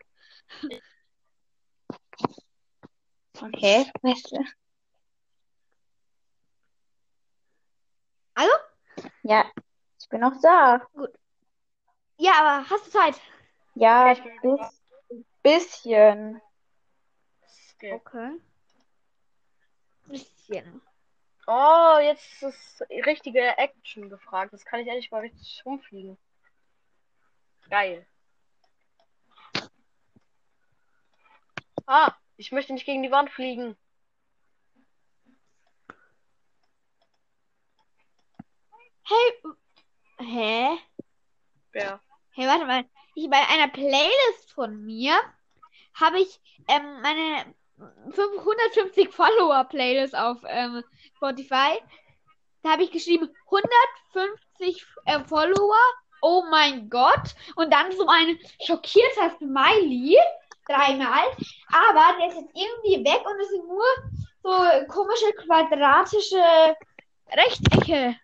[3.41, 3.91] Okay,
[4.31, 4.45] du.
[8.37, 8.53] Hallo?
[9.23, 9.51] Ja,
[9.99, 10.87] ich bin noch da.
[12.23, 13.21] Ja, aber hast du Zeit?
[13.75, 16.41] Ja, bin bis, bisschen.
[17.75, 17.95] Okay.
[17.95, 18.41] Okay.
[20.07, 20.83] Bisschen.
[21.49, 24.53] Oh, jetzt ist richtige Action gefragt.
[24.53, 26.17] Das kann ich endlich mal richtig rumfliegen.
[27.69, 28.07] Geil.
[31.87, 33.77] Ah, ich möchte nicht gegen die Wand fliegen.
[39.03, 39.43] Hey,
[40.21, 40.79] hä?
[41.75, 42.01] Ja.
[42.35, 42.85] Hey, warte mal.
[43.15, 45.15] Ich, bei einer Playlist von mir
[45.93, 47.45] habe ich ähm, meine
[48.11, 50.83] 550 Follower Playlist auf ähm,
[51.17, 51.79] Spotify.
[52.63, 55.77] Da habe ich geschrieben 150 äh, Follower.
[56.23, 57.35] Oh mein Gott.
[57.57, 60.17] Und dann so ein schockierter Smiley.
[60.67, 61.25] Dreimal.
[61.69, 63.85] Aber der ist jetzt irgendwie weg und es sind nur
[64.43, 66.77] so komische quadratische
[67.31, 68.17] Rechtecke.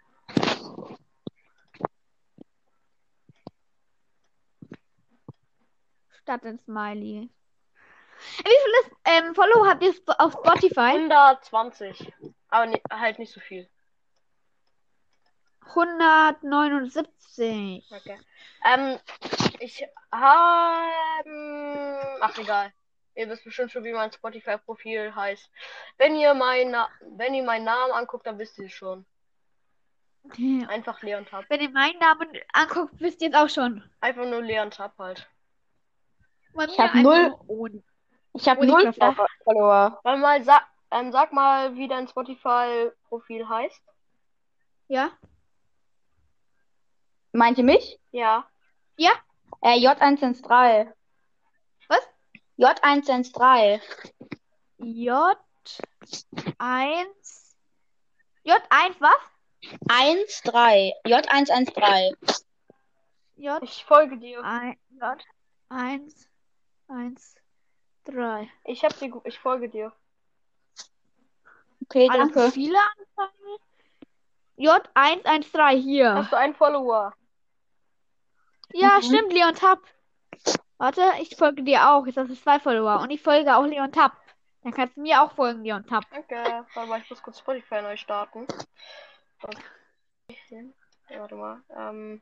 [6.29, 7.31] Statt ein Smiley.
[8.45, 10.93] Wie viele ähm, Follower habt ihr auf Spotify?
[10.99, 12.12] 120.
[12.51, 13.66] Aber ni- halt nicht so viel.
[15.68, 17.91] 179.
[17.91, 18.18] Okay.
[18.66, 18.99] Ähm,
[19.61, 20.91] ich habe.
[22.20, 22.74] Ach, egal.
[23.14, 25.51] Ihr wisst bestimmt schon, wie mein Spotify-Profil heißt.
[25.97, 29.07] Wenn ihr, mein, Na- wenn ihr meinen Namen anguckt, dann wisst ihr es schon.
[30.68, 31.47] Einfach Leon Tab.
[31.49, 33.83] Wenn ihr meinen Namen anguckt, wisst ihr es auch schon.
[34.03, 35.26] Einfach nur Leon Tab halt
[36.59, 37.35] bei ich habe null.
[37.47, 37.85] Oden.
[38.35, 38.93] Ich habe null
[39.45, 40.01] Follower.
[40.03, 43.83] Weil mal sag, ähm, sag mal, wie dein Spotify-Profil heißt.
[44.89, 45.11] Ja.
[47.33, 48.01] Meint ihr mich?
[48.11, 48.47] Ja.
[48.97, 49.13] Ja.
[49.63, 50.93] Äh, J113.
[51.89, 52.09] Was?
[52.59, 53.81] J113.
[54.81, 55.37] J1.
[58.45, 59.13] J1 was?
[59.89, 60.93] 1-3.
[61.05, 62.43] J113.
[63.37, 63.63] J.
[63.63, 64.41] Ich folge dir.
[64.41, 66.28] J1
[66.89, 67.36] eins,
[68.05, 68.51] drei.
[68.64, 69.93] Ich hab dir, ich folge dir.
[71.84, 72.51] Okay, Alle danke.
[72.51, 73.32] Viele Anfragen?
[74.59, 76.14] J113 hier.
[76.14, 77.14] Hast du einen Follower?
[78.72, 79.03] Ja, mhm.
[79.03, 79.80] stimmt, Leon Tapp.
[80.76, 82.07] Warte, ich folge dir auch.
[82.07, 83.01] Jetzt hast du zwei Follower.
[83.01, 84.12] Und ich folge auch Leon Tapp.
[84.62, 86.05] Dann kannst du mir auch folgen, Leon Tapp.
[86.11, 86.66] Danke.
[86.74, 88.47] Warte mal, ich muss kurz Spotify neu starten.
[89.43, 90.74] Okay.
[91.09, 91.62] Warte mal.
[91.74, 92.20] Ähm,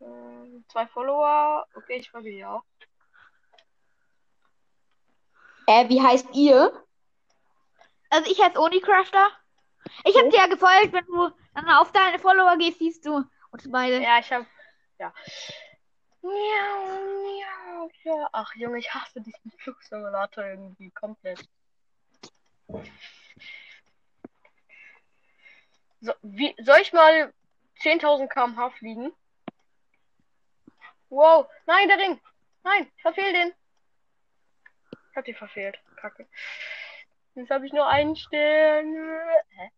[0.00, 1.66] äh, zwei Follower.
[1.74, 2.62] Okay, ich folge dir auch.
[5.66, 6.72] Äh, wie heißt ihr?
[8.10, 9.28] Also ich als Onicrafter.
[10.04, 10.36] Ich habe Okay.
[10.36, 14.02] dir ja gefolgt, wenn du dann auf deine Follower gehst, siehst du uns beide.
[14.02, 14.46] Ja, ich hab.
[14.98, 15.12] Ja.
[16.22, 18.28] Miau, miau, ja.
[18.32, 21.46] Ach, Junge, ich hasse diesen Flugsimulator irgendwie komplett.
[26.00, 27.32] So, wie, soll ich mal
[27.82, 29.12] 10.000 km/h fliegen?
[31.08, 32.20] Wow, nein, der Ring.
[32.62, 33.52] Nein, verfehl den.
[35.14, 35.78] Ich hab den verfehlt.
[35.94, 36.26] Kacke.
[37.36, 38.92] Jetzt habe ich nur einen Stern.
[39.48, 39.70] Hä?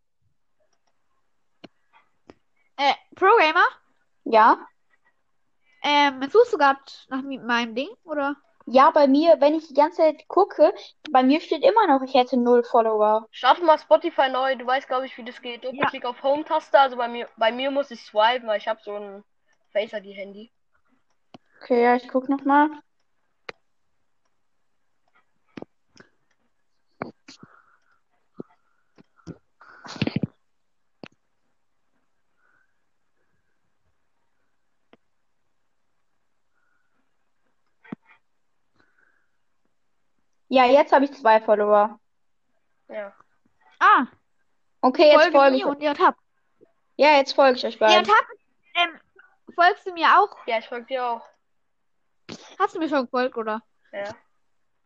[2.77, 3.67] Äh, Programmer?
[4.23, 4.57] Ja?
[5.83, 6.79] Ähm, suchst du gerade
[7.09, 8.35] nach meinem Ding, oder?
[8.65, 10.73] Ja, bei mir, wenn ich die ganze Zeit gucke,
[11.11, 13.27] bei mir steht immer noch, ich hätte null Follower.
[13.29, 14.55] Starte mal Spotify neu.
[14.55, 15.63] Du weißt, glaube ich, wie das geht.
[15.63, 16.79] Doppelklick auf Home-Taste.
[16.79, 19.23] Also bei mir, bei mir muss ich swipen, weil ich habe so ein
[19.71, 20.51] Face ID-Handy.
[21.61, 22.43] Okay, ja, ich guck noch
[40.49, 41.99] Ja, jetzt habe ich zwei Follower.
[42.87, 43.13] Ja.
[43.79, 44.05] Ah,
[44.81, 45.65] Okay, jetzt folge folge mir ich.
[45.65, 46.15] und Leon Tab.
[46.95, 48.05] Ja, jetzt folge ich euch beiden.
[48.05, 48.25] Tab,
[48.75, 48.99] ähm,
[49.53, 50.35] folgst du mir auch?
[50.45, 51.27] Ja, ich folge dir auch.
[52.59, 53.61] Hast du mir schon gefolgt, oder?
[53.91, 54.15] Ja.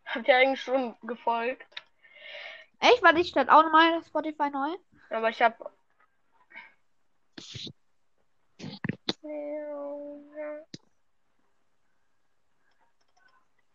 [0.06, 1.68] Hab dir eigentlich schon gefolgt.
[2.82, 3.04] Echt?
[3.04, 4.76] War ich statt auch nochmal Spotify neu?
[5.12, 5.72] Aber ich habe.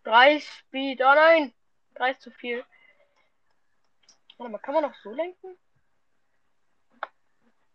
[0.03, 1.01] Drei Speed.
[1.01, 1.55] Oh nein!
[1.95, 2.65] Drei ist zu viel.
[4.39, 5.57] Warte mal, kann man noch so lenken?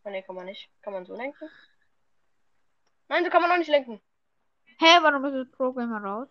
[0.04, 0.70] Oh, nee, kann man nicht.
[0.82, 1.50] Kann man so lenken?
[3.08, 4.02] Nein, so kann man noch nicht lenken.
[4.80, 6.28] Hä, warum ist das Programmer raus?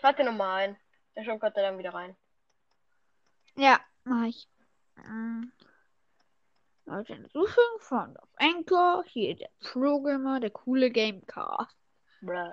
[0.00, 0.76] Schreib dir nochmal ein.
[1.16, 2.16] Der schon kommt dann wieder rein.
[3.56, 4.48] Ja, mach ich.
[4.98, 5.52] Ähm,
[6.84, 9.04] Leute, Suchung von auf Anchor.
[9.06, 11.76] Hier der Programmer, der coole Gamecast.
[12.20, 12.52] Bruh.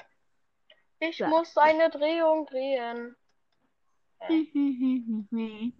[1.00, 1.28] Ich Ja.
[1.28, 3.16] muss eine Drehung drehen.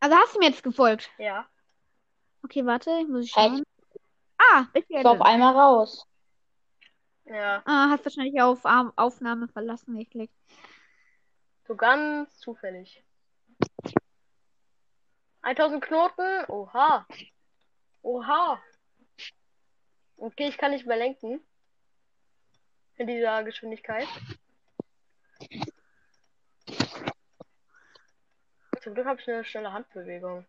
[0.00, 1.10] Also hast du mir jetzt gefolgt?
[1.18, 1.48] Ja.
[2.44, 3.64] Okay, warte, ich muss schauen.
[4.38, 6.06] Ah, ich Ich war auf einmal raus.
[7.24, 7.62] Ja.
[7.66, 10.34] Ah, hast wahrscheinlich auf Arm- Aufnahme verlassen geklickt.
[11.66, 13.04] So ganz zufällig.
[15.42, 16.44] 1000 Knoten?
[16.48, 17.06] Oha.
[18.02, 18.62] Oha.
[20.16, 21.40] Okay, ich kann nicht mehr lenken.
[22.96, 24.08] In dieser Geschwindigkeit.
[28.82, 30.46] Zum Glück habe ich eine schnelle Handbewegung.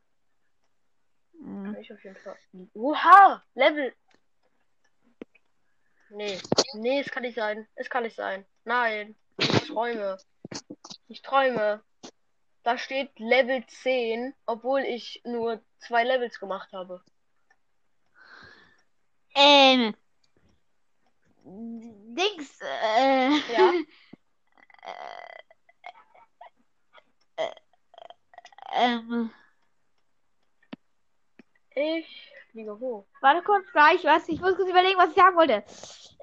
[1.39, 1.63] Hm.
[1.65, 2.37] Kann ich auf jeden Fall.
[2.73, 3.43] Oha!
[3.55, 3.93] Level.
[6.09, 6.39] Nee.
[6.73, 7.67] Nee, es kann nicht sein.
[7.75, 8.45] Es kann nicht sein.
[8.63, 9.15] Nein.
[9.37, 10.17] Ich träume.
[11.07, 11.83] Ich träume.
[12.63, 17.03] Da steht Level 10, obwohl ich nur zwei Levels gemacht habe.
[19.35, 19.95] Ähm.
[21.43, 23.29] Dings, äh.
[23.53, 23.73] Ja.
[28.73, 29.31] ähm.
[31.79, 33.05] Ich fliege hoch.
[33.21, 34.27] Warte kurz, gleich, was?
[34.27, 35.63] Ich muss kurz überlegen, was ich sagen wollte.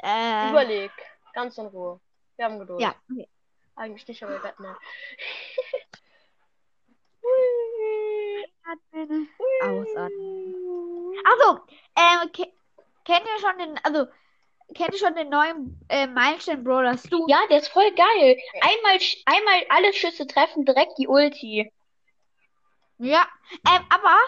[0.02, 0.50] Äh.
[0.50, 0.90] Überleg.
[1.32, 1.98] Ganz in Ruhe.
[2.36, 2.80] Wir haben Geduld.
[2.80, 2.94] Ja.
[3.10, 3.26] okay.
[3.74, 4.76] Eigentlich nicht, aber wir werden mal.
[9.62, 10.54] Ausatmen.
[11.24, 11.60] Also,
[11.96, 12.52] ähm, ke
[13.04, 14.06] kennt ihr schon den, also,
[14.74, 17.24] kennt ihr schon den neuen äh, Meilenstein Brawler Stu?
[17.26, 18.36] Ja, der ist voll geil.
[18.60, 21.72] Einmal, einmal alle Schüsse treffen, direkt die Ulti.
[22.98, 23.26] Ja.
[23.66, 24.18] Ähm, aber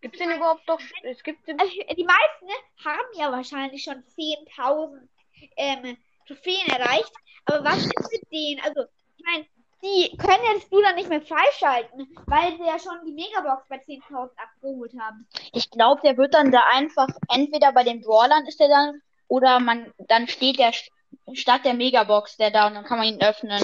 [0.00, 0.80] Gibt's den überhaupt doch?
[1.02, 1.60] Es gibt den.
[1.60, 2.52] also, die meisten ne,
[2.84, 5.08] haben ja wahrscheinlich schon 10.000
[5.56, 5.96] ähm,
[6.26, 7.12] Trophäen erreicht.
[7.44, 8.60] Aber was ist mit denen?
[8.60, 8.82] Also,
[9.16, 9.46] ich meine,
[9.82, 13.66] die können ja das Stu dann nicht mehr freischalten, weil sie ja schon die Megabox
[13.68, 15.26] bei 10.000 abgeholt haben.
[15.52, 19.58] Ich glaube, der wird dann da einfach, entweder bei den Brawlern ist der dann, oder
[19.60, 20.90] man, dann steht der st-
[21.34, 23.62] statt der Megabox der da und dann kann man ihn öffnen.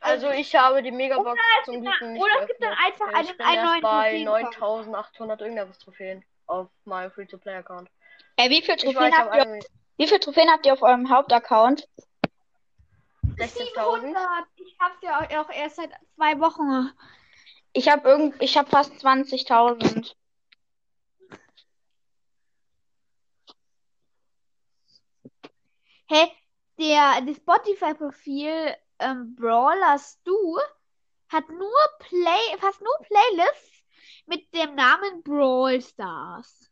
[0.00, 3.36] Also ich habe die Megabox zum Glück nicht oder es gibt dann einfach Ich einen-
[3.36, 4.56] bin einen erst bei Trophäenkampf.
[4.56, 7.88] 9800 irgendwas Trophäen auf meinem Free-to-Play-Account.
[8.36, 9.66] Äh, wie viele Ich Trophäen weiß, ich habt ihr, irgendwie
[9.98, 11.88] wie viele Trophäen habt ihr auf eurem Hauptaccount?
[13.38, 14.00] 16.000.
[14.00, 14.46] 700.
[14.56, 16.90] Ich hab's ja auch erst seit zwei Wochen.
[17.72, 20.14] Ich habe irgend, ich habe fast 20.000.
[26.08, 26.30] Hey,
[26.78, 30.58] der, das Spotify-Profil ähm, Brawler Stu
[31.28, 33.82] hat nur Play, fast nur Playlists
[34.26, 36.70] mit dem Namen Brawl Stars.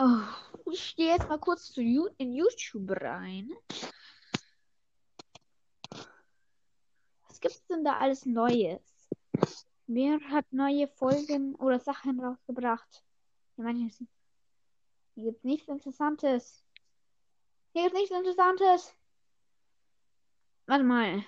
[0.00, 0.22] Oh,
[0.70, 3.50] ich gehe jetzt mal kurz zu You in YouTube rein.
[7.26, 9.08] Was gibt's denn da alles Neues?
[9.90, 13.02] Wer hat neue Folgen oder Sachen rausgebracht?
[13.56, 13.90] Ich meine,
[15.14, 16.62] hier gibt's nichts Interessantes.
[17.72, 18.94] Hier gibt's nichts Interessantes.
[20.66, 21.24] warte mal.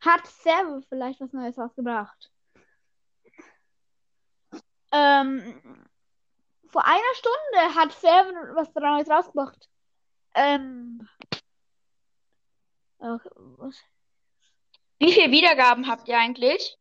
[0.00, 2.30] Hat Servo vielleicht was Neues rausgebracht?
[4.92, 5.82] Ähm,
[6.66, 9.70] vor einer Stunde hat Servo was Neues rausgebracht.
[10.34, 11.08] Ähm,
[12.98, 13.82] was?
[14.98, 16.76] Wie viele Wiedergaben habt ihr eigentlich?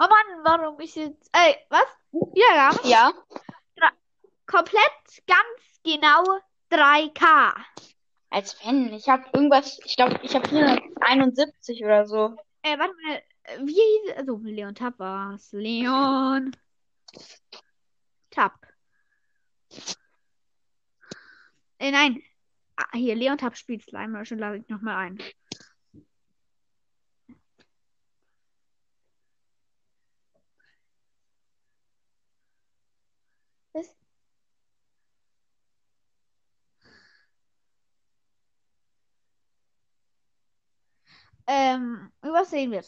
[0.00, 1.30] Oh Mann, warum ist jetzt.
[1.32, 1.86] Ey, was?
[2.12, 2.88] Wiedergabe?
[2.88, 3.12] Ja.
[4.46, 6.22] Komplett ganz genau
[6.70, 7.54] 3K.
[8.30, 8.92] Als wenn.
[8.92, 12.36] Ich habe irgendwas, ich glaube, ich habe 471 oder so.
[12.62, 13.22] Äh, warte mal.
[13.64, 15.52] Wie hieß Also, Leon Tapp war's.
[15.52, 16.56] Leon
[18.30, 18.54] Tapp.
[21.78, 22.22] Äh, nein.
[22.76, 25.18] Ah, hier, Leon Tapp spielt Slime schon lade ich nochmal ein.
[33.74, 33.94] Was?
[41.46, 42.82] Ähm, was sehen wir?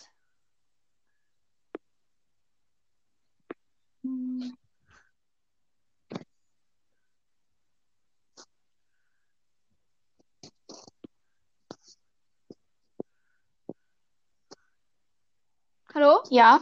[15.95, 16.23] Hallo?
[16.31, 16.61] Ja.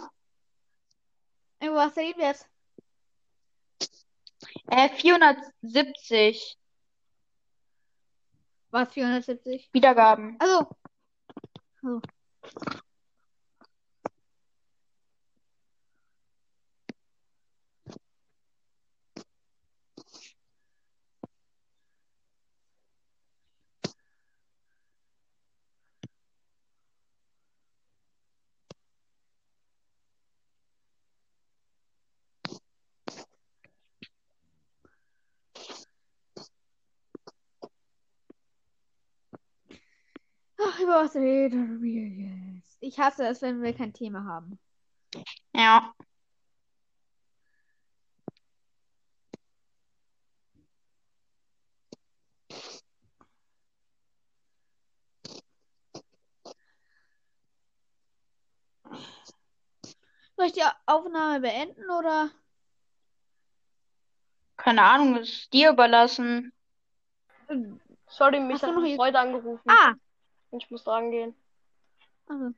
[1.60, 2.34] Was sehen wir?
[4.68, 6.56] Äh, 470
[8.70, 9.70] Was, 470?
[9.72, 10.36] Wiedergaben.
[10.40, 10.68] Also.
[11.84, 12.00] So.
[40.84, 42.76] Über was reden wir jetzt?
[42.80, 44.58] Ich hasse es, wenn wir kein Thema haben.
[45.54, 45.92] Ja.
[60.36, 62.30] Soll ich die Aufnahme beenden oder?
[64.56, 66.52] Keine Ahnung, ist dir überlassen.
[68.08, 69.62] Sorry, mich Hast hat noch Freund angerufen.
[69.70, 69.94] Ah!
[70.58, 71.34] Ich muss dran gehen.
[72.28, 72.54] Also.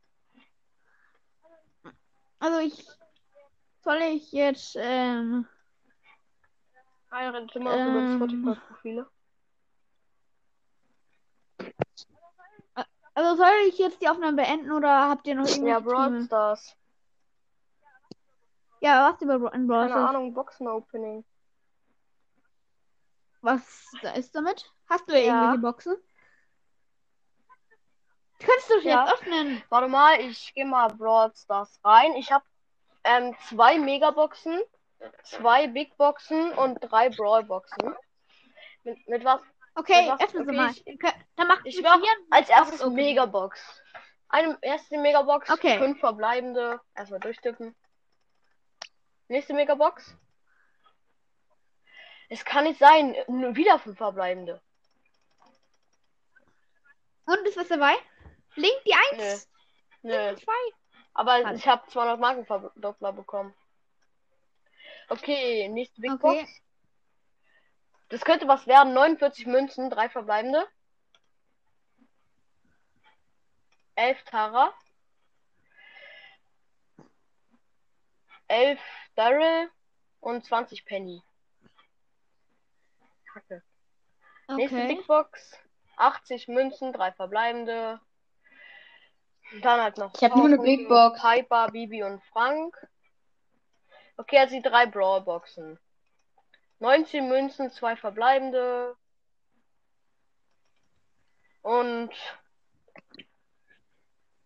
[2.39, 2.87] Also ich.
[3.83, 5.47] Soll ich jetzt, ähm.
[7.13, 8.17] Redet immer noch über Ähm.
[8.17, 9.07] Spotify-Profile.
[13.15, 16.25] Also soll ich jetzt die Aufnahme beenden oder habt ihr noch Ja, irgendwelche Brawl?
[16.25, 16.77] Stars.
[18.81, 20.09] Ja, was über in Brawl Keine?
[20.09, 21.25] Ahnung, Boxen-Opening.
[23.41, 24.71] Was da ist damit?
[24.89, 25.55] Hast du Ja.
[25.55, 25.97] irgendwelche Boxen?
[28.39, 29.05] Du kannst doch Ja.
[29.05, 29.63] jetzt öffnen.
[29.71, 32.15] Warte mal, ich gehe mal Brawl Stars rein.
[32.17, 32.45] Ich habe
[33.05, 34.61] ähm, zwei Megaboxen,
[35.23, 37.95] zwei Big Boxen und drei Brawl Boxen.
[38.85, 39.41] Mit, mit was?
[39.75, 40.71] Okay, was- öffne sie okay, mal.
[40.71, 40.99] ich-
[41.37, 42.97] Dann macht Ich mit mach als erstes Opening.
[43.07, 43.83] Megabox.
[44.29, 45.79] Eine erste Megabox, Okay.
[45.79, 46.81] fünf verbleibende.
[46.95, 47.75] Erstmal durchtippen.
[49.29, 50.17] Nächste Megabox.
[52.29, 54.61] Es kann nicht sein, nur wieder fünf verbleibende.
[57.27, 57.95] Und ist was dabei?
[58.57, 59.49] Link die 1.
[60.03, 60.11] Nö.
[60.11, 60.27] Nö.
[60.29, 60.53] Link 2.
[61.15, 61.57] Aber Schade.
[61.57, 63.55] ich habe 200 Marken Verdoppler bekommen.
[65.09, 66.41] Okay, nächste Big Okay.
[66.41, 66.63] Box.
[68.09, 68.93] Das könnte was werden.
[68.93, 70.67] 49 Münzen, drei verbleibende.
[73.95, 74.73] 11 Tara.
[78.49, 78.81] 11
[79.15, 79.71] Daryl
[80.21, 81.23] und 20 Penny.
[83.33, 83.63] Kacke.
[84.49, 84.95] Nächste Okay.
[84.97, 85.59] Big Box.
[85.97, 88.01] 80 Münzen, drei verbleibende.
[89.63, 90.13] Dann halt noch.
[90.15, 91.21] Ich hab nur eine Big Box.
[91.21, 92.77] Piper, Bibi und Frank.
[94.17, 95.79] Okay, also die drei Brawl Boxen.
[96.81, 98.97] 19 Münzen, zwei verbleibende.
[101.63, 102.13] Und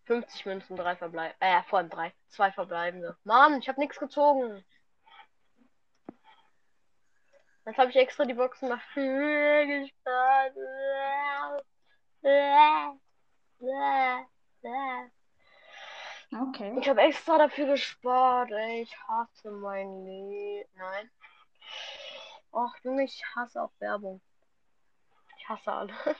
[0.05, 1.37] 50 Münzen, drei verbleibende.
[1.41, 2.13] Äh, vor allem drei.
[2.29, 3.17] Zwei verbleibende.
[3.25, 4.65] Mann, ich habe nichts gezogen.
[7.67, 10.57] Jetzt habe ich extra die Boxen nach gespart.
[16.33, 16.77] Okay.
[16.81, 18.83] Ich habe extra dafür gespart, ey.
[18.83, 20.69] Ich hasse mein Leben.
[20.77, 21.11] Nein.
[22.53, 24.21] Och, Junge, ich hasse auch Werbung.
[25.39, 26.17] Ich hasse alles.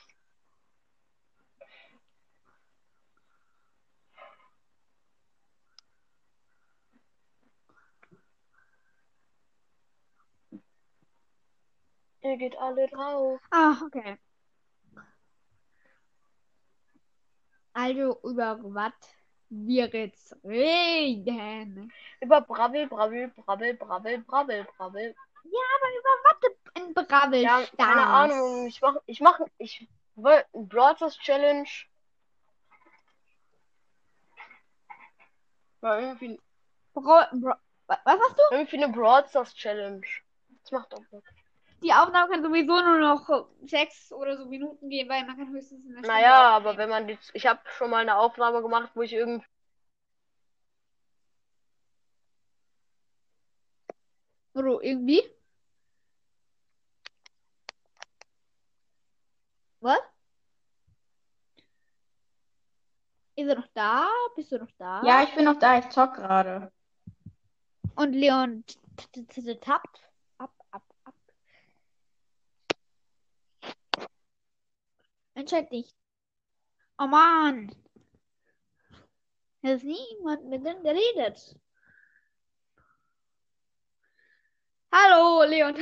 [12.22, 13.41] Ihr geht alle drauf.
[13.51, 14.18] Ah, okay.
[17.72, 18.92] Also über was
[19.48, 21.92] wir jetzt reden.
[22.20, 25.14] Über Brabbel, Brabbel, Brabbel, Brabbel, Brabbel, Brabbel.
[25.42, 28.66] Aber über was in Brabbel Ja, keine Ahnung.
[28.66, 31.68] Ich mach, ich mach, ich will ein Broadcast Challenge.
[35.80, 36.38] War irgendwie,
[36.92, 37.02] Bro,
[37.32, 37.54] Bro,
[37.86, 38.42] wa- was hast du?
[38.54, 40.06] irgendwie eine Broadcast Challenge.
[40.62, 41.22] Das macht doch was.
[41.83, 45.85] Die Aufnahme kann sowieso nur noch sechs oder so Minuten gehen, weil man kann höchstens
[45.85, 46.78] eine Stunde Naja, aber aufnehmen.
[46.78, 49.47] wenn man die, ich habe schon mal eine Aufnahme gemacht, wo ich irgendwie
[54.53, 55.22] Oder irgendwie?
[59.81, 60.01] Was?
[63.37, 64.07] Ist er noch da?
[64.37, 65.03] Bist du noch da?
[65.07, 66.70] Ja, ich bin noch da, ich zock gerade.
[67.95, 68.64] Und Leon
[69.62, 70.09] tappt.
[75.41, 75.95] Entscheid dich.
[76.99, 77.74] Oh Mann.
[79.62, 81.57] Da ist niemand mit dem geredet.
[84.93, 85.76] Hallo, Leon.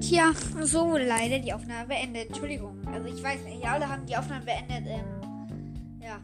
[0.00, 2.28] Tja, so leider die Aufnahme beendet.
[2.28, 2.88] Entschuldigung.
[2.88, 4.86] Also ich weiß nicht, alle haben die Aufnahme beendet.
[4.86, 6.22] Ähm, ja.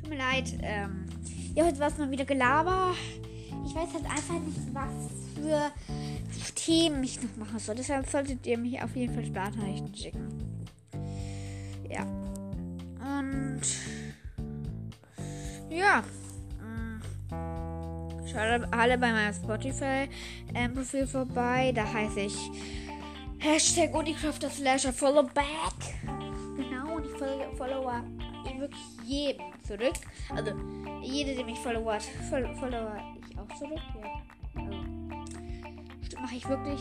[0.00, 0.56] Tut mir leid.
[0.62, 1.06] Ähm,
[1.56, 2.94] ja, heute war es mal wieder Gelaber.
[3.66, 5.72] Ich weiß halt einfach nicht, was für
[6.64, 7.74] Themen ich noch machen soll.
[7.74, 10.66] Deshalb solltet ihr mich auf jeden Fall Sprachnachrichten schicken.
[11.90, 12.02] Ja.
[13.00, 13.60] Und
[15.68, 16.02] ja.
[16.60, 17.00] Mm.
[18.26, 21.72] Schaut alle bei meinem Spotify-Profil vorbei.
[21.74, 22.50] Da heiße ich
[23.38, 25.44] Hashtag Unicrafter Slasher Followback.
[26.56, 28.02] Genau, und ich folge, follower
[28.58, 29.94] wirklich jedem zurück.
[30.34, 30.52] Also,
[31.02, 32.96] jeder, der mich followert, fol follower
[33.28, 33.80] ich auch zurück.
[34.00, 34.33] Ja.
[36.24, 36.80] Mache ich wirklich.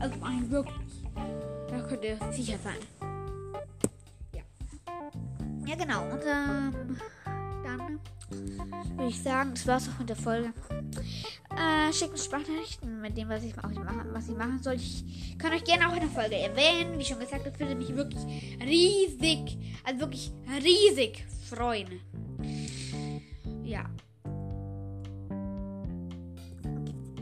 [0.00, 1.04] Also, mache ich wirklich.
[1.70, 2.76] Da könnt ihr sicher sein.
[4.34, 4.42] Ja.
[5.66, 6.02] Ja, genau.
[6.12, 6.98] Und ähm,
[7.64, 8.00] dann
[8.98, 10.52] würde ich sagen, das war's auch mit der Folge.
[11.56, 14.74] Äh, schickt uns Sprachnachrichten mit dem, was ich, was ich, machen, was ich machen soll.
[14.74, 16.98] Ich kann euch gerne auch in der Folge erwähnen.
[16.98, 18.22] Wie schon gesagt, das würde mich wirklich
[18.60, 20.32] riesig, also wirklich
[20.62, 21.98] riesig freuen.
[23.64, 23.86] Ja.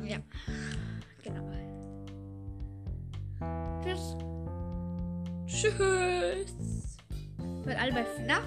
[0.05, 0.19] Ja.
[5.61, 6.97] Tschüss.
[7.65, 8.45] Hört alle bei FNAF.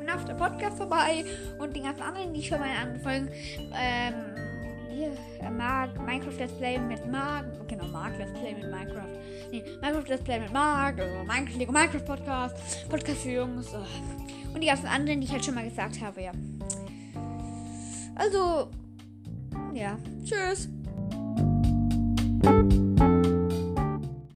[0.00, 1.24] FNAF der Podcast vorbei.
[1.60, 3.28] Und die ganzen anderen, die schon mal Folgen.
[3.78, 4.14] Ähm,
[4.90, 7.46] hier, äh, Mark, Minecraft Let's Play mit Mark.
[7.68, 9.06] Genau, Mark Let's Play mit Minecraft.
[9.52, 10.98] Nee, Minecraft Let's Play mit Mark.
[10.98, 12.88] Also Minecraft, Lego Minecraft Podcast.
[12.88, 13.68] Podcast für Jungs.
[14.52, 16.32] Und die ganzen anderen, die ich halt schon mal gesagt habe, ja.
[18.16, 18.68] Also,
[19.74, 19.96] ja.
[20.24, 20.68] Tschüss.